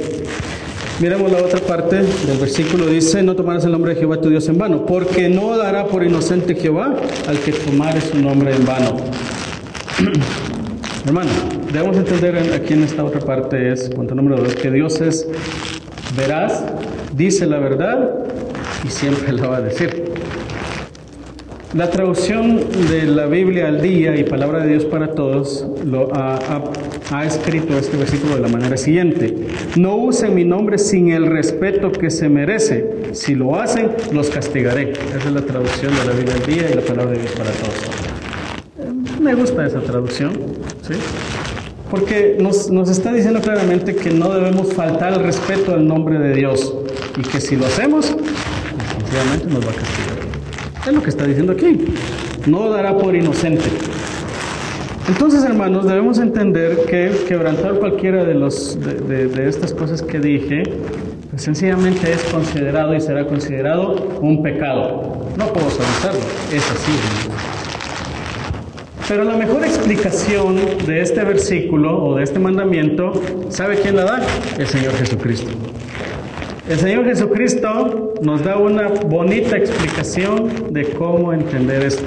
Miremos 1.00 1.32
la 1.32 1.38
otra 1.38 1.60
parte 1.60 1.96
del 1.96 2.38
versículo. 2.38 2.86
Dice, 2.86 3.22
no 3.22 3.34
tomarás 3.34 3.64
el 3.64 3.72
nombre 3.72 3.94
de 3.94 4.00
Jehová 4.00 4.20
tu 4.20 4.28
Dios 4.28 4.46
en 4.50 4.58
vano, 4.58 4.84
porque 4.84 5.30
no 5.30 5.56
dará 5.56 5.86
por 5.86 6.04
inocente 6.04 6.54
Jehová 6.54 6.94
al 7.26 7.38
que 7.38 7.52
tomare 7.52 8.02
su 8.02 8.18
nombre 8.18 8.54
en 8.54 8.66
vano. 8.66 8.96
Hermano, 11.06 11.30
debemos 11.72 11.96
entender 11.96 12.36
aquí 12.54 12.74
en 12.74 12.82
esta 12.82 13.02
otra 13.02 13.20
parte 13.20 13.72
es, 13.72 13.88
punto 13.88 14.14
número 14.14 14.42
dos, 14.42 14.54
que 14.54 14.70
Dios 14.70 15.00
es 15.00 15.26
veraz, 16.14 16.62
dice 17.14 17.46
la 17.46 17.58
verdad 17.60 18.10
y 18.84 18.90
siempre 18.90 19.32
la 19.32 19.46
va 19.46 19.56
a 19.56 19.60
decir. 19.62 20.12
La 21.72 21.88
traducción 21.88 22.60
de 22.90 23.04
la 23.04 23.24
Biblia 23.24 23.68
al 23.68 23.80
día 23.80 24.16
y 24.16 24.24
palabra 24.24 24.58
de 24.64 24.68
Dios 24.68 24.84
para 24.84 25.14
todos 25.14 25.64
lo 25.82 26.14
ha, 26.14 26.34
ha, 26.34 26.64
escrito 27.18 27.76
este 27.76 27.96
versículo 27.96 28.36
de 28.36 28.40
la 28.40 28.48
manera 28.48 28.76
siguiente. 28.76 29.34
No 29.76 29.96
usen 29.96 30.34
mi 30.34 30.44
nombre 30.44 30.78
sin 30.78 31.10
el 31.10 31.26
respeto 31.26 31.90
que 31.90 32.08
se 32.08 32.28
merece. 32.28 33.10
Si 33.12 33.34
lo 33.34 33.56
hacen, 33.56 33.90
los 34.12 34.30
castigaré. 34.30 34.92
Esa 34.92 35.28
es 35.28 35.32
la 35.32 35.42
traducción 35.42 35.92
de 35.96 36.04
la 36.04 36.12
Biblia 36.12 36.34
al 36.34 36.46
día 36.46 36.70
y 36.70 36.74
la 36.74 36.82
palabra 36.82 37.12
de 37.12 37.18
Dios 37.18 37.32
para 37.32 37.50
todos. 37.50 39.20
Me 39.20 39.34
gusta 39.34 39.66
esa 39.66 39.80
traducción, 39.80 40.32
¿sí? 40.86 40.94
Porque 41.90 42.36
nos, 42.40 42.70
nos 42.70 42.88
está 42.88 43.12
diciendo 43.12 43.40
claramente 43.40 43.96
que 43.96 44.10
no 44.10 44.32
debemos 44.32 44.72
faltar 44.72 45.12
el 45.12 45.24
respeto 45.24 45.74
al 45.74 45.86
nombre 45.86 46.18
de 46.18 46.34
Dios 46.34 46.72
y 47.18 47.22
que 47.22 47.40
si 47.40 47.56
lo 47.56 47.66
hacemos, 47.66 48.16
definitivamente 48.78 49.46
nos 49.46 49.66
va 49.66 49.72
a 49.72 49.74
castigar. 49.74 50.20
Es 50.86 50.92
lo 50.92 51.02
que 51.02 51.10
está 51.10 51.26
diciendo 51.26 51.52
aquí. 51.52 51.86
No 52.46 52.70
dará 52.70 52.96
por 52.96 53.14
inocente. 53.14 53.64
Entonces, 55.10 55.42
hermanos, 55.42 55.88
debemos 55.88 56.20
entender 56.20 56.84
que 56.88 57.10
quebrantar 57.26 57.80
cualquiera 57.80 58.22
de, 58.24 58.34
los, 58.34 58.78
de, 58.80 59.48
estas 59.48 59.74
cosas 59.74 60.02
que 60.02 60.20
dije, 60.20 60.62
pues, 61.30 61.42
sencillamente 61.42 62.12
es 62.12 62.22
considerado 62.32 62.94
y 62.94 63.00
será 63.00 63.26
considerado 63.26 64.18
un 64.20 64.40
pecado. 64.40 65.26
No 65.36 65.52
puedo 65.52 65.68
saberlo, 65.68 66.20
es 66.52 66.70
así. 66.70 66.92
Pero 69.08 69.24
la 69.24 69.36
mejor 69.36 69.64
explicación 69.64 70.56
de 70.86 71.00
este 71.00 71.24
versículo 71.24 72.04
o 72.04 72.14
de 72.14 72.22
este 72.22 72.38
mandamiento, 72.38 73.12
¿sabe 73.48 73.80
quién 73.80 73.96
la 73.96 74.04
da? 74.04 74.22
El 74.58 74.66
Señor 74.68 74.92
Jesucristo. 74.94 75.50
El 76.68 76.78
Señor 76.78 77.04
Jesucristo 77.04 78.14
nos 78.22 78.44
da 78.44 78.58
una 78.58 78.86
bonita 78.86 79.56
explicación 79.56 80.72
de 80.72 80.84
cómo 80.84 81.32
entender 81.32 81.82
esto. 81.82 82.06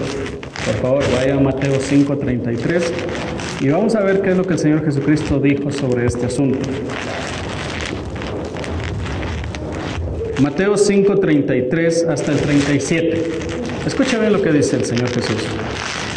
Por 0.65 0.75
favor, 0.75 1.03
vaya 1.13 1.35
a 1.35 1.39
Mateo 1.39 1.79
5:33 1.79 2.91
y 3.59 3.69
vamos 3.69 3.95
a 3.95 4.01
ver 4.01 4.21
qué 4.21 4.31
es 4.31 4.37
lo 4.37 4.45
que 4.45 4.53
el 4.53 4.59
Señor 4.59 4.85
Jesucristo 4.85 5.39
dijo 5.39 5.71
sobre 5.71 6.05
este 6.05 6.25
asunto. 6.25 6.59
Mateo 10.41 10.77
5:33 10.77 12.07
hasta 12.07 12.31
el 12.31 12.37
37. 12.39 13.23
Escucha 13.85 14.17
bien 14.19 14.31
lo 14.31 14.41
que 14.41 14.51
dice 14.51 14.77
el 14.77 14.85
Señor 14.85 15.09
Jesús. 15.09 15.47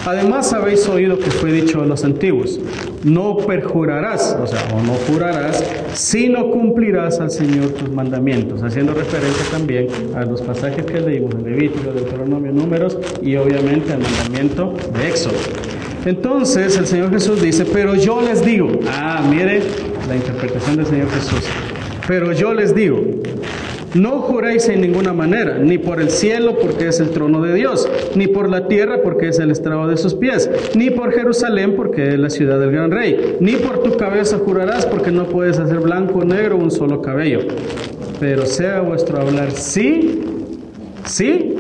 Además 0.07 0.52
habéis 0.52 0.88
oído 0.88 1.18
que 1.18 1.32
fue 1.32 1.50
dicho 1.50 1.82
a 1.82 1.84
los 1.84 2.04
antiguos, 2.04 2.61
no 3.02 3.38
perjurarás, 3.38 4.38
o 4.40 4.46
sea, 4.46 4.61
o 4.72 4.80
no 4.80 4.92
jurarás, 4.92 5.64
sino 5.94 6.48
cumplirás 6.52 7.18
al 7.18 7.32
Señor 7.32 7.70
tus 7.70 7.90
mandamientos, 7.90 8.62
haciendo 8.62 8.94
referencia 8.94 9.44
también 9.50 9.88
a 10.14 10.24
los 10.24 10.42
pasajes 10.42 10.86
que 10.86 11.00
leímos 11.00 11.34
en 11.34 11.42
Levítico, 11.42 11.90
Deuteronomio, 11.90 12.52
Números 12.52 12.96
y 13.20 13.34
obviamente 13.34 13.94
al 13.94 13.98
mandamiento 13.98 14.74
de 14.96 15.09
Éxodo. 15.09 15.38
Entonces 16.04 16.78
el 16.78 16.86
Señor 16.86 17.11
Jesús 17.11 17.42
dice, 17.42 17.64
pero 17.64 17.96
yo 17.96 18.22
les 18.22 18.44
digo, 18.44 18.68
ah, 18.88 19.26
mire 19.28 19.61
la 20.07 20.14
interpretación 20.14 20.76
del 20.76 20.86
Señor 20.86 21.11
Jesús, 21.11 21.40
pero 22.07 22.30
yo 22.30 22.54
les 22.54 22.72
digo, 22.72 23.02
no 23.97 24.20
juréis 24.20 24.68
en 24.68 24.80
ninguna 24.80 25.12
manera, 25.12 25.59
ni 25.59 25.78
por 25.78 26.01
el 26.01 26.11
cielo 26.11 26.57
porque 26.61 26.88
es 26.88 27.01
el 27.01 27.11
trono 27.11 27.42
de 27.42 27.55
Dios, 27.55 27.88
ni 28.14 28.26
por 28.26 28.49
la 28.49 28.68
tierra 28.68 29.01
porque 29.03 29.28
es 29.28 29.38
el 29.38 29.51
estrado 29.51 29.88
de 29.88 29.97
sus 29.97 30.14
pies, 30.14 30.51
ni 30.74 30.90
por 30.90 31.12
Jerusalén 31.12 31.74
porque 31.76 32.11
es 32.11 32.18
la 32.18 32.30
ciudad 32.30 32.61
del 32.61 32.72
gran 32.72 32.90
rey, 32.90 33.36
ni 33.40 33.53
por 33.57 33.82
tu 33.82 33.97
cabeza 33.97 34.38
jurarás 34.38 34.86
porque 34.86 35.11
no 35.11 35.26
puedes 35.26 35.59
hacer 35.59 35.80
blanco 35.80 36.20
o 36.20 36.24
negro 36.24 36.57
un 36.57 36.70
solo 36.70 37.01
cabello. 37.01 37.40
Pero 38.20 38.47
sea 38.47 38.80
vuestro 38.80 39.20
hablar 39.20 39.51
sí, 39.51 40.22
sí, 41.05 41.55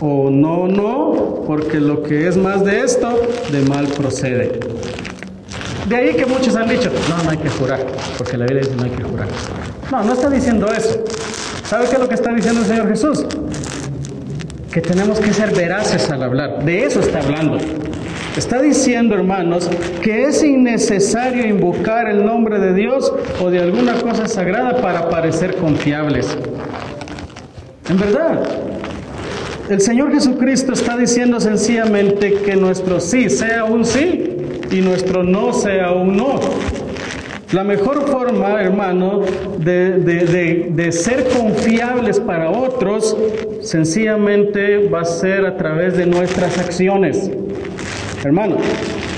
o 0.00 0.30
no, 0.30 0.66
no, 0.66 1.42
porque 1.46 1.78
lo 1.78 2.02
que 2.02 2.26
es 2.26 2.36
más 2.36 2.64
de 2.64 2.80
esto, 2.80 3.20
de 3.52 3.62
mal 3.62 3.86
procede. 3.86 4.58
De 5.88 5.96
ahí 5.96 6.14
que 6.14 6.26
muchos 6.26 6.54
han 6.54 6.68
dicho, 6.68 6.90
no, 7.08 7.24
no 7.24 7.30
hay 7.30 7.38
que 7.38 7.48
jurar, 7.50 7.84
porque 8.16 8.36
la 8.36 8.46
Biblia 8.46 8.62
dice 8.62 8.76
no 8.76 8.84
hay 8.84 8.90
que 8.90 9.02
jurar. 9.02 9.28
No, 9.90 10.04
no 10.04 10.12
está 10.12 10.30
diciendo 10.30 10.66
eso. 10.76 11.02
¿Sabe 11.70 11.86
qué 11.86 11.92
es 11.92 12.00
lo 12.00 12.08
que 12.08 12.16
está 12.16 12.32
diciendo 12.32 12.62
el 12.62 12.66
Señor 12.66 12.88
Jesús? 12.88 13.24
Que 14.72 14.80
tenemos 14.80 15.20
que 15.20 15.32
ser 15.32 15.54
veraces 15.54 16.10
al 16.10 16.20
hablar. 16.24 16.64
De 16.64 16.82
eso 16.82 16.98
está 16.98 17.20
hablando. 17.20 17.58
Está 18.36 18.60
diciendo, 18.60 19.14
hermanos, 19.14 19.70
que 20.02 20.24
es 20.24 20.42
innecesario 20.42 21.46
invocar 21.46 22.08
el 22.08 22.26
nombre 22.26 22.58
de 22.58 22.74
Dios 22.74 23.12
o 23.40 23.50
de 23.50 23.60
alguna 23.60 23.94
cosa 24.00 24.26
sagrada 24.26 24.82
para 24.82 25.08
parecer 25.10 25.54
confiables. 25.58 26.36
En 27.88 28.00
verdad, 28.00 28.42
el 29.68 29.80
Señor 29.80 30.10
Jesucristo 30.10 30.72
está 30.72 30.96
diciendo 30.96 31.38
sencillamente 31.38 32.34
que 32.44 32.56
nuestro 32.56 32.98
sí 32.98 33.30
sea 33.30 33.62
un 33.62 33.84
sí 33.84 34.38
y 34.72 34.80
nuestro 34.80 35.22
no 35.22 35.52
sea 35.52 35.92
un 35.92 36.16
no. 36.16 36.40
La 37.52 37.64
mejor 37.64 38.06
forma, 38.06 38.62
hermano, 38.62 39.22
de, 39.58 40.92
ser 40.92 41.24
confiables 41.36 42.20
para 42.20 42.48
otros, 42.48 43.16
sencillamente 43.60 44.88
va 44.88 45.00
a 45.00 45.04
ser 45.04 45.44
a 45.44 45.56
través 45.56 45.96
de 45.96 46.06
nuestras 46.06 46.58
acciones. 46.58 47.28
Hermano, 48.24 48.58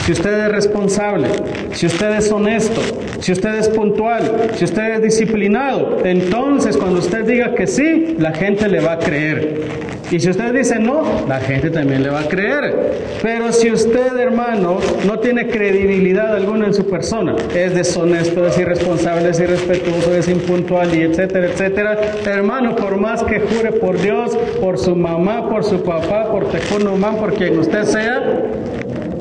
si 0.05 0.13
usted 0.13 0.47
es 0.47 0.53
responsable, 0.53 1.29
si 1.73 1.87
usted 1.87 2.17
es 2.17 2.31
honesto, 2.33 2.81
si 3.21 3.33
usted 3.33 3.55
es 3.55 3.69
puntual, 3.69 4.51
si 4.57 4.65
usted 4.65 4.95
es 4.95 5.03
disciplinado, 5.03 5.99
entonces 6.05 6.77
cuando 6.77 6.99
usted 6.99 7.25
diga 7.25 7.55
que 7.55 7.69
sí, 7.69 8.17
la 8.19 8.33
gente 8.33 8.69
le 8.69 8.81
va 8.81 8.93
a 8.93 8.99
creer. 8.99 9.93
Y 10.11 10.21
si 10.21 10.29
usted 10.29 10.53
dice 10.53 10.79
no, 10.79 11.05
la 11.27 11.41
gente 11.41 11.71
también 11.71 12.03
le 12.03 12.11
va 12.11 12.21
a 12.21 12.29
creer. 12.29 12.93
Pero 13.23 13.51
si 13.51 13.71
usted, 13.71 14.15
hermano, 14.19 14.79
no 15.07 15.19
tiene 15.21 15.47
credibilidad 15.47 16.35
alguna 16.35 16.67
en 16.67 16.75
su 16.75 16.85
persona, 16.85 17.35
es 17.55 17.75
deshonesto, 17.75 18.47
es 18.47 18.59
irresponsable, 18.59 19.31
es 19.31 19.41
irrespetuoso, 19.41 20.15
es 20.15 20.29
impuntual 20.29 20.95
y 20.95 21.03
etcétera, 21.03 21.47
etcétera, 21.47 21.99
hermano, 22.27 22.77
por 22.77 22.99
más 22.99 23.23
que 23.23 23.41
jure 23.41 23.73
por 23.73 23.99
Dios, 24.03 24.37
por 24.61 24.79
su 24.79 24.95
mamá, 24.95 25.49
por 25.49 25.65
su 25.65 25.83
papá, 25.83 26.31
por 26.31 26.51
Tecunumán, 26.51 27.17
por 27.17 27.33
quien 27.33 27.59
usted 27.59 27.85
sea, 27.85 28.23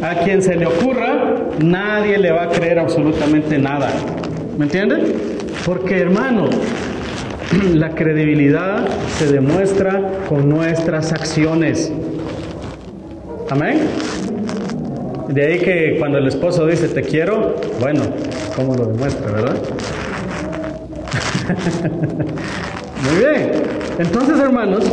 a 0.01 0.15
quien 0.23 0.41
se 0.41 0.55
le 0.55 0.65
ocurra, 0.65 1.35
nadie 1.59 2.17
le 2.17 2.31
va 2.31 2.43
a 2.43 2.49
creer 2.49 2.79
absolutamente 2.79 3.57
nada. 3.57 3.91
¿Me 4.57 4.65
entiende? 4.65 5.15
Porque, 5.65 5.99
hermano, 5.99 6.49
la 7.73 7.91
credibilidad 7.91 8.87
se 9.17 9.31
demuestra 9.31 10.01
con 10.27 10.49
nuestras 10.49 11.11
acciones. 11.11 11.91
Amén. 13.49 13.81
De 15.27 15.45
ahí 15.45 15.59
que 15.59 15.97
cuando 15.99 16.17
el 16.17 16.27
esposo 16.27 16.65
dice 16.65 16.87
te 16.89 17.03
quiero, 17.03 17.55
bueno, 17.79 18.01
¿cómo 18.55 18.75
lo 18.75 18.85
demuestra, 18.85 19.31
verdad? 19.31 19.55
Muy 23.03 23.19
bien. 23.19 23.51
Entonces, 23.99 24.39
hermanos, 24.39 24.85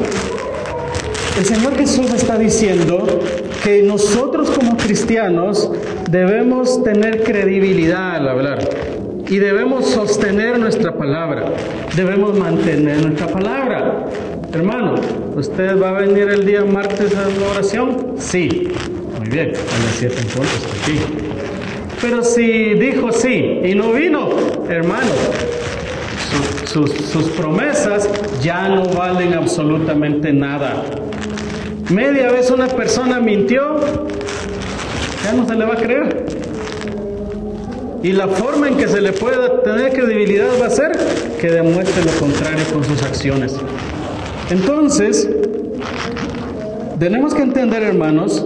el 1.38 1.44
Señor 1.44 1.76
Jesús 1.76 2.12
está 2.12 2.36
diciendo 2.36 3.06
que 3.62 3.82
nosotros 3.82 4.50
como 4.50 4.76
cristianos 4.76 5.70
debemos 6.10 6.82
tener 6.82 7.22
credibilidad 7.22 8.16
al 8.16 8.28
hablar 8.28 8.58
y 9.28 9.38
debemos 9.38 9.86
sostener 9.90 10.58
nuestra 10.58 10.96
palabra, 10.96 11.52
debemos 11.94 12.36
mantener 12.38 13.04
nuestra 13.04 13.26
palabra. 13.26 14.06
Hermano, 14.52 14.94
¿usted 15.36 15.80
va 15.80 15.90
a 15.90 16.00
venir 16.00 16.28
el 16.30 16.46
día 16.46 16.64
martes 16.64 17.14
a 17.14 17.28
la 17.28 17.50
oración? 17.50 18.14
Sí. 18.18 18.68
Muy 19.18 19.28
bien, 19.28 19.48
a 19.48 19.84
las 19.84 19.96
7 19.98 20.14
en 20.16 20.26
punto 20.28 20.48
aquí. 20.82 20.98
Pero 22.00 22.22
si 22.22 22.74
dijo 22.74 23.12
sí 23.12 23.60
y 23.64 23.74
no 23.74 23.92
vino, 23.92 24.30
hermano, 24.70 25.10
sus, 26.64 26.90
sus 26.90 27.24
promesas 27.30 28.08
ya 28.40 28.68
no 28.68 28.84
valen 28.86 29.34
absolutamente 29.34 30.32
nada. 30.32 30.84
Media 31.90 32.30
vez 32.30 32.50
una 32.50 32.68
persona 32.68 33.20
mintió, 33.20 33.80
ya 35.24 35.32
no 35.32 35.46
se 35.46 35.54
le 35.54 35.64
va 35.64 35.74
a 35.74 35.76
creer. 35.76 36.26
Y 38.02 38.12
la 38.12 38.28
forma 38.28 38.68
en 38.68 38.76
que 38.76 38.86
se 38.88 39.00
le 39.00 39.12
pueda 39.12 39.62
tener 39.62 39.92
credibilidad 39.92 40.50
va 40.60 40.66
a 40.66 40.70
ser 40.70 40.92
que 41.40 41.50
demuestre 41.50 42.04
lo 42.04 42.12
contrario 42.12 42.64
con 42.72 42.84
sus 42.84 43.02
acciones. 43.02 43.56
Entonces, 44.50 45.28
Tenemos 46.98 47.32
que 47.32 47.42
entender, 47.42 47.84
hermanos, 47.84 48.44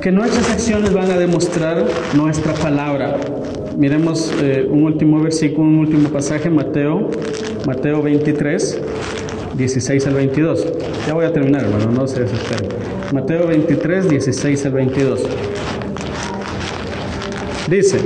que 0.00 0.12
nuestras 0.12 0.48
acciones 0.52 0.92
van 0.92 1.10
a 1.10 1.16
demostrar 1.16 1.84
nuestra 2.14 2.52
palabra. 2.52 3.16
Miremos 3.76 4.32
eh, 4.40 4.68
un 4.70 4.84
último 4.84 5.20
versículo, 5.20 5.66
un 5.66 5.78
último 5.78 6.08
pasaje, 6.10 6.48
Mateo, 6.48 7.10
Mateo 7.66 8.00
23, 8.00 8.80
16 9.54 10.06
al 10.06 10.14
22. 10.14 10.66
Ya 11.06 11.14
voy 11.14 11.24
a 11.24 11.32
terminar, 11.32 11.64
hermano, 11.64 11.90
no 11.90 12.06
se 12.06 12.20
desesperen. 12.20 12.68
Mateo 13.12 13.46
23, 13.46 14.08
16 14.08 14.66
al 14.66 14.72
22. 14.72 15.20
Dice, 17.68 17.98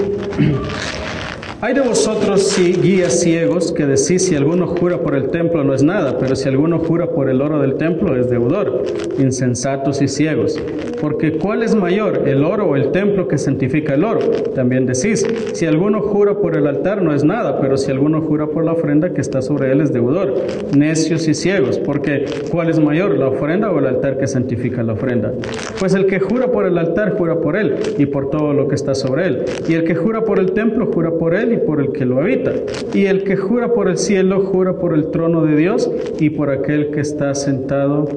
hay 1.61 1.75
de 1.75 1.81
vosotros 1.81 2.57
guías 2.83 3.21
ciegos 3.21 3.73
que 3.73 3.87
decís 3.87 4.27
si 4.27 4.35
alguno 4.35 4.67
jura 4.67 5.01
por 5.01 5.15
el 5.15 5.31
templo 5.31 5.65
no 5.65 5.75
es 5.75 5.83
nada, 5.83 6.19
pero 6.19 6.37
si 6.37 6.49
alguno 6.49 6.79
jura 6.81 7.11
por 7.11 7.29
el 7.29 7.41
oro 7.41 7.61
del 7.61 7.77
templo 7.77 8.17
es 8.17 8.29
deudor, 8.29 8.83
insensatos 9.19 10.03
y 10.03 10.09
ciegos. 10.09 10.61
Porque 11.01 11.33
¿cuál 11.33 11.63
es 11.63 11.75
mayor, 11.75 12.23
el 12.27 12.45
oro 12.45 12.71
o 12.71 12.77
el 12.77 12.91
templo 12.91 13.29
que 13.29 13.39
santifica 13.39 13.95
el 13.95 14.05
oro? 14.05 14.21
También 14.55 14.87
decís, 14.87 15.27
si 15.53 15.67
alguno 15.67 16.01
jura 16.01 16.39
por 16.39 16.57
el 16.57 16.67
altar 16.67 17.03
no 17.03 17.15
es 17.15 17.25
nada, 17.25 17.61
pero 17.61 17.77
si 17.77 17.91
alguno 17.91 18.23
jura 18.23 18.47
por 18.47 18.65
la 18.65 18.73
ofrenda 18.73 19.13
que 19.13 19.21
está 19.21 19.43
sobre 19.43 19.73
él 19.73 19.81
es 19.81 19.93
deudor, 19.93 20.35
necios 20.77 21.29
y 21.29 21.35
ciegos. 21.35 21.79
Porque 21.79 22.25
¿cuál 22.51 22.71
es 22.71 22.79
mayor, 22.79 23.17
la 23.19 23.29
ofrenda 23.29 23.71
o 23.71 23.79
el 23.79 23.87
altar 23.87 24.19
que 24.19 24.27
santifica 24.27 24.83
la 24.83 24.95
ofrenda? 24.95 25.33
Pues 25.79 25.95
el 25.95 26.07
que 26.07 26.21
jura 26.21 26.51
por 26.51 26.67
el 26.67 26.79
altar 26.79 27.17
jura 27.17 27.41
por 27.41 27.57
él 27.57 27.77
y 27.99 28.07
por 28.07 28.31
todo 28.31 28.53
lo 28.53 28.69
que 28.69 28.75
está 28.75 28.95
sobre 28.95 29.27
él. 29.27 29.45
Y 29.69 29.75
el 29.75 29.85
que 29.85 29.95
jura 29.95 30.23
por 30.23 30.39
el 30.39 30.53
templo 30.53 30.87
jura 30.87 31.13
por 31.13 31.35
él 31.35 31.53
y 31.53 31.57
por 31.59 31.81
el 31.81 31.93
que 31.93 32.05
lo 32.05 32.21
habita. 32.21 32.53
Y 32.95 33.07
el 33.07 33.25
que 33.25 33.37
jura 33.37 33.73
por 33.73 33.89
el 33.89 33.99
cielo, 33.99 34.41
jura 34.41 34.75
por 34.75 34.95
el 34.95 35.11
trono 35.11 35.45
de 35.45 35.57
Dios 35.57 35.91
y 36.19 36.31
por 36.31 36.51
aquel 36.51 36.91
que 36.91 37.01
está 37.01 37.35
sentado 37.35 38.09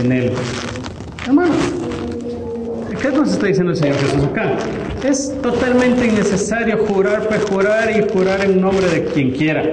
en 0.00 0.12
él. 0.12 0.31
Hermano, 1.26 1.54
¿qué 3.00 3.10
nos 3.10 3.32
está 3.32 3.46
diciendo 3.46 3.72
el 3.72 3.78
Señor 3.78 3.96
Jesús 3.96 4.24
acá? 4.24 4.56
Es 5.04 5.34
totalmente 5.42 6.06
innecesario 6.06 6.78
jurar, 6.86 7.28
perjurar 7.28 7.90
y 7.90 8.08
jurar 8.12 8.44
en 8.44 8.60
nombre 8.60 8.86
de 8.88 9.04
quien 9.06 9.32
quiera. 9.32 9.64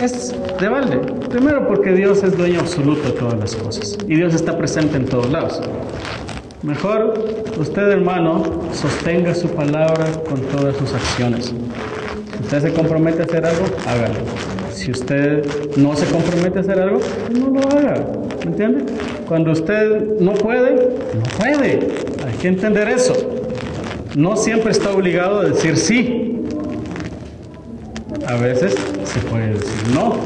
Es 0.00 0.34
de 0.60 0.68
balde. 0.68 0.98
Primero 1.28 1.66
porque 1.66 1.92
Dios 1.92 2.22
es 2.22 2.36
dueño 2.36 2.60
absoluto 2.60 3.08
de 3.08 3.14
todas 3.14 3.38
las 3.38 3.56
cosas 3.56 3.98
y 4.06 4.14
Dios 4.14 4.34
está 4.34 4.56
presente 4.56 4.96
en 4.96 5.06
todos 5.06 5.30
lados. 5.30 5.60
Mejor 6.62 7.14
usted, 7.58 7.88
hermano, 7.88 8.42
sostenga 8.72 9.34
su 9.34 9.48
palabra 9.48 10.06
con 10.28 10.40
todas 10.40 10.76
sus 10.76 10.92
acciones. 10.92 11.46
Si 11.46 12.42
usted 12.42 12.62
se 12.62 12.72
compromete 12.72 13.22
a 13.22 13.24
hacer 13.24 13.46
algo, 13.46 13.64
hágalo. 13.86 14.20
Si 14.72 14.90
usted 14.90 15.46
no 15.76 15.94
se 15.96 16.06
compromete 16.06 16.58
a 16.58 16.60
hacer 16.62 16.80
algo, 16.80 17.00
no 17.32 17.50
lo 17.50 17.68
haga. 17.68 18.06
¿Me 18.40 18.50
entiende? 18.50 18.84
Cuando 19.26 19.52
usted 19.52 20.18
no 20.20 20.34
puede, 20.34 20.74
no 21.14 21.22
puede. 21.38 21.88
Hay 22.26 22.34
que 22.40 22.48
entender 22.48 22.88
eso. 22.88 23.14
No 24.14 24.36
siempre 24.36 24.72
está 24.72 24.90
obligado 24.90 25.40
a 25.40 25.44
decir 25.44 25.76
sí. 25.76 26.42
A 28.26 28.36
veces 28.36 28.74
se 29.04 29.20
puede 29.20 29.54
decir 29.54 29.92
no. 29.94 30.16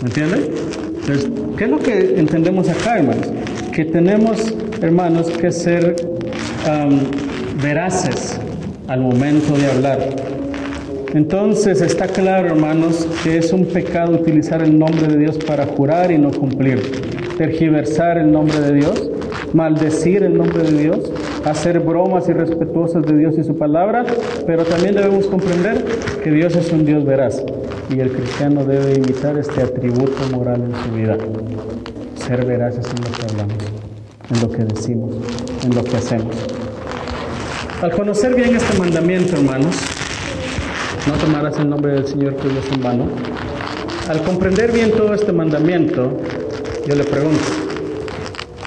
¿Me 0.00 0.08
entiende? 0.08 0.50
Entonces, 1.00 1.28
¿qué 1.56 1.64
es 1.64 1.70
lo 1.70 1.78
que 1.78 2.18
entendemos 2.18 2.68
acá, 2.68 2.98
hermanos? 2.98 3.26
Que 3.72 3.84
tenemos 3.84 4.54
hermanos, 4.82 5.30
que 5.30 5.52
ser 5.52 5.96
veraces 7.62 8.38
al 8.88 9.00
momento 9.00 9.56
de 9.56 9.70
hablar. 9.70 9.98
Entonces 11.14 11.80
está 11.80 12.06
claro, 12.06 12.48
hermanos, 12.48 13.06
que 13.22 13.36
es 13.38 13.52
un 13.52 13.66
pecado 13.66 14.12
utilizar 14.12 14.62
el 14.62 14.78
nombre 14.78 15.06
de 15.08 15.18
Dios 15.18 15.38
para 15.38 15.66
jurar 15.66 16.10
y 16.10 16.18
no 16.18 16.30
cumplir, 16.30 16.80
tergiversar 17.36 18.18
el 18.18 18.32
nombre 18.32 18.58
de 18.60 18.74
Dios, 18.74 19.10
maldecir 19.52 20.22
el 20.22 20.36
nombre 20.36 20.62
de 20.62 20.82
Dios, 20.82 21.12
hacer 21.44 21.80
bromas 21.80 22.28
irrespetuosas 22.28 23.04
de 23.04 23.16
Dios 23.16 23.36
y 23.38 23.44
su 23.44 23.56
palabra, 23.56 24.04
pero 24.46 24.64
también 24.64 24.94
debemos 24.94 25.26
comprender 25.26 25.84
que 26.24 26.30
Dios 26.30 26.56
es 26.56 26.72
un 26.72 26.86
Dios 26.86 27.04
veraz 27.04 27.42
y 27.90 28.00
el 28.00 28.10
cristiano 28.12 28.64
debe 28.64 28.94
imitar 28.94 29.36
este 29.38 29.62
atributo 29.62 30.16
moral 30.32 30.62
en 30.62 30.74
su 30.84 30.96
vida, 30.96 31.18
ser 32.14 32.46
veraces 32.46 32.86
en 32.86 33.04
lo 33.04 33.18
que 33.18 33.32
hablamos 33.32 33.82
en 34.32 34.40
lo 34.40 34.50
que 34.50 34.64
decimos, 34.64 35.14
en 35.64 35.74
lo 35.74 35.84
que 35.84 35.96
hacemos. 35.96 36.34
Al 37.82 37.90
conocer 37.92 38.34
bien 38.34 38.54
este 38.54 38.78
mandamiento, 38.78 39.36
hermanos, 39.36 39.76
no 41.06 41.14
tomarás 41.14 41.58
el 41.58 41.68
nombre 41.68 41.92
del 41.92 42.06
Señor 42.06 42.34
tu 42.34 42.48
Dios 42.48 42.64
en 42.72 42.82
vano. 42.82 43.06
Al 44.08 44.22
comprender 44.22 44.72
bien 44.72 44.92
todo 44.92 45.14
este 45.14 45.32
mandamiento, 45.32 46.16
yo 46.86 46.94
le 46.94 47.04
pregunto, 47.04 47.44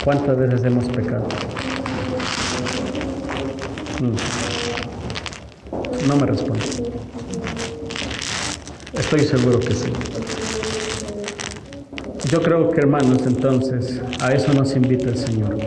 ¿cuántas 0.03 0.37
veces 0.37 0.63
hemos 0.63 0.85
pecado? 0.85 1.27
Mm. 4.01 4.15
No 6.07 6.15
me 6.17 6.25
responde. 6.25 6.65
Estoy 8.93 9.19
seguro 9.21 9.59
que 9.59 9.73
sí. 9.73 9.91
Yo 12.29 12.41
creo 12.41 12.71
que 12.71 12.79
hermanos, 12.79 13.19
entonces, 13.25 14.01
a 14.19 14.33
eso 14.33 14.53
nos 14.53 14.75
invita 14.75 15.09
el 15.09 15.17
Señor, 15.17 15.57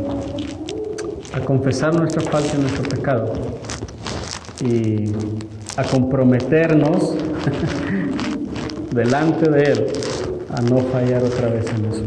a 1.32 1.40
confesar 1.40 1.94
nuestra 1.94 2.20
falta 2.22 2.56
y 2.56 2.60
nuestro 2.60 2.82
pecado 2.82 3.32
y 4.60 5.12
a 5.78 5.84
comprometernos 5.84 7.14
delante 8.90 9.48
de 9.48 9.62
Él 9.62 9.86
a 10.50 10.60
no 10.60 10.78
fallar 10.78 11.22
otra 11.22 11.48
vez 11.50 11.66
en 11.70 11.84
eso. 11.84 12.02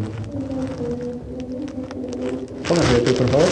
Póngase 2.67 2.93
de 2.95 2.99
pie, 2.99 3.13
por 3.13 3.29
favor. 3.29 3.47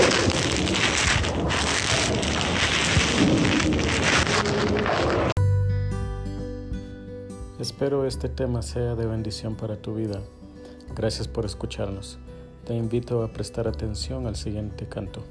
Espero 7.62 8.06
este 8.06 8.28
tema 8.28 8.62
sea 8.62 8.96
de 8.96 9.06
bendición 9.06 9.56
para 9.56 9.78
tu 9.78 9.96
vida. 9.96 10.20
Gracias 10.98 11.30
por 11.30 11.46
escucharnos. 11.46 12.20
Te 12.68 12.76
invito 12.76 13.24
a 13.24 13.32
prestar 13.32 13.70
atención 13.70 14.28
al 14.28 14.36
siguiente 14.36 14.86
canto. 14.86 15.24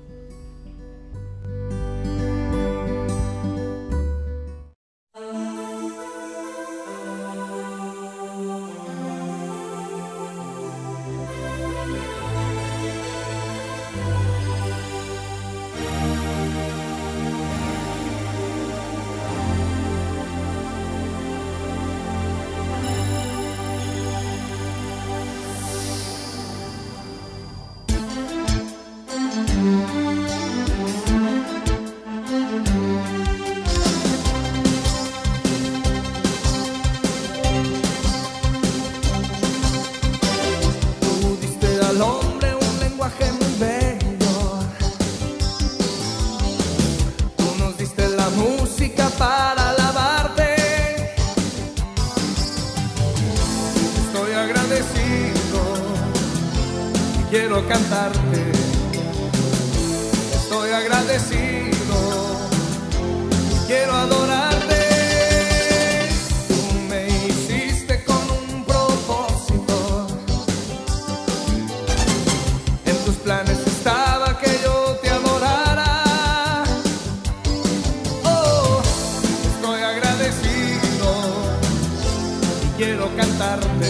Quiero 82.78 83.10
cantarte. 83.16 83.88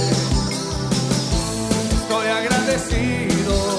Estoy 1.93 2.27
agradecido. 2.27 3.78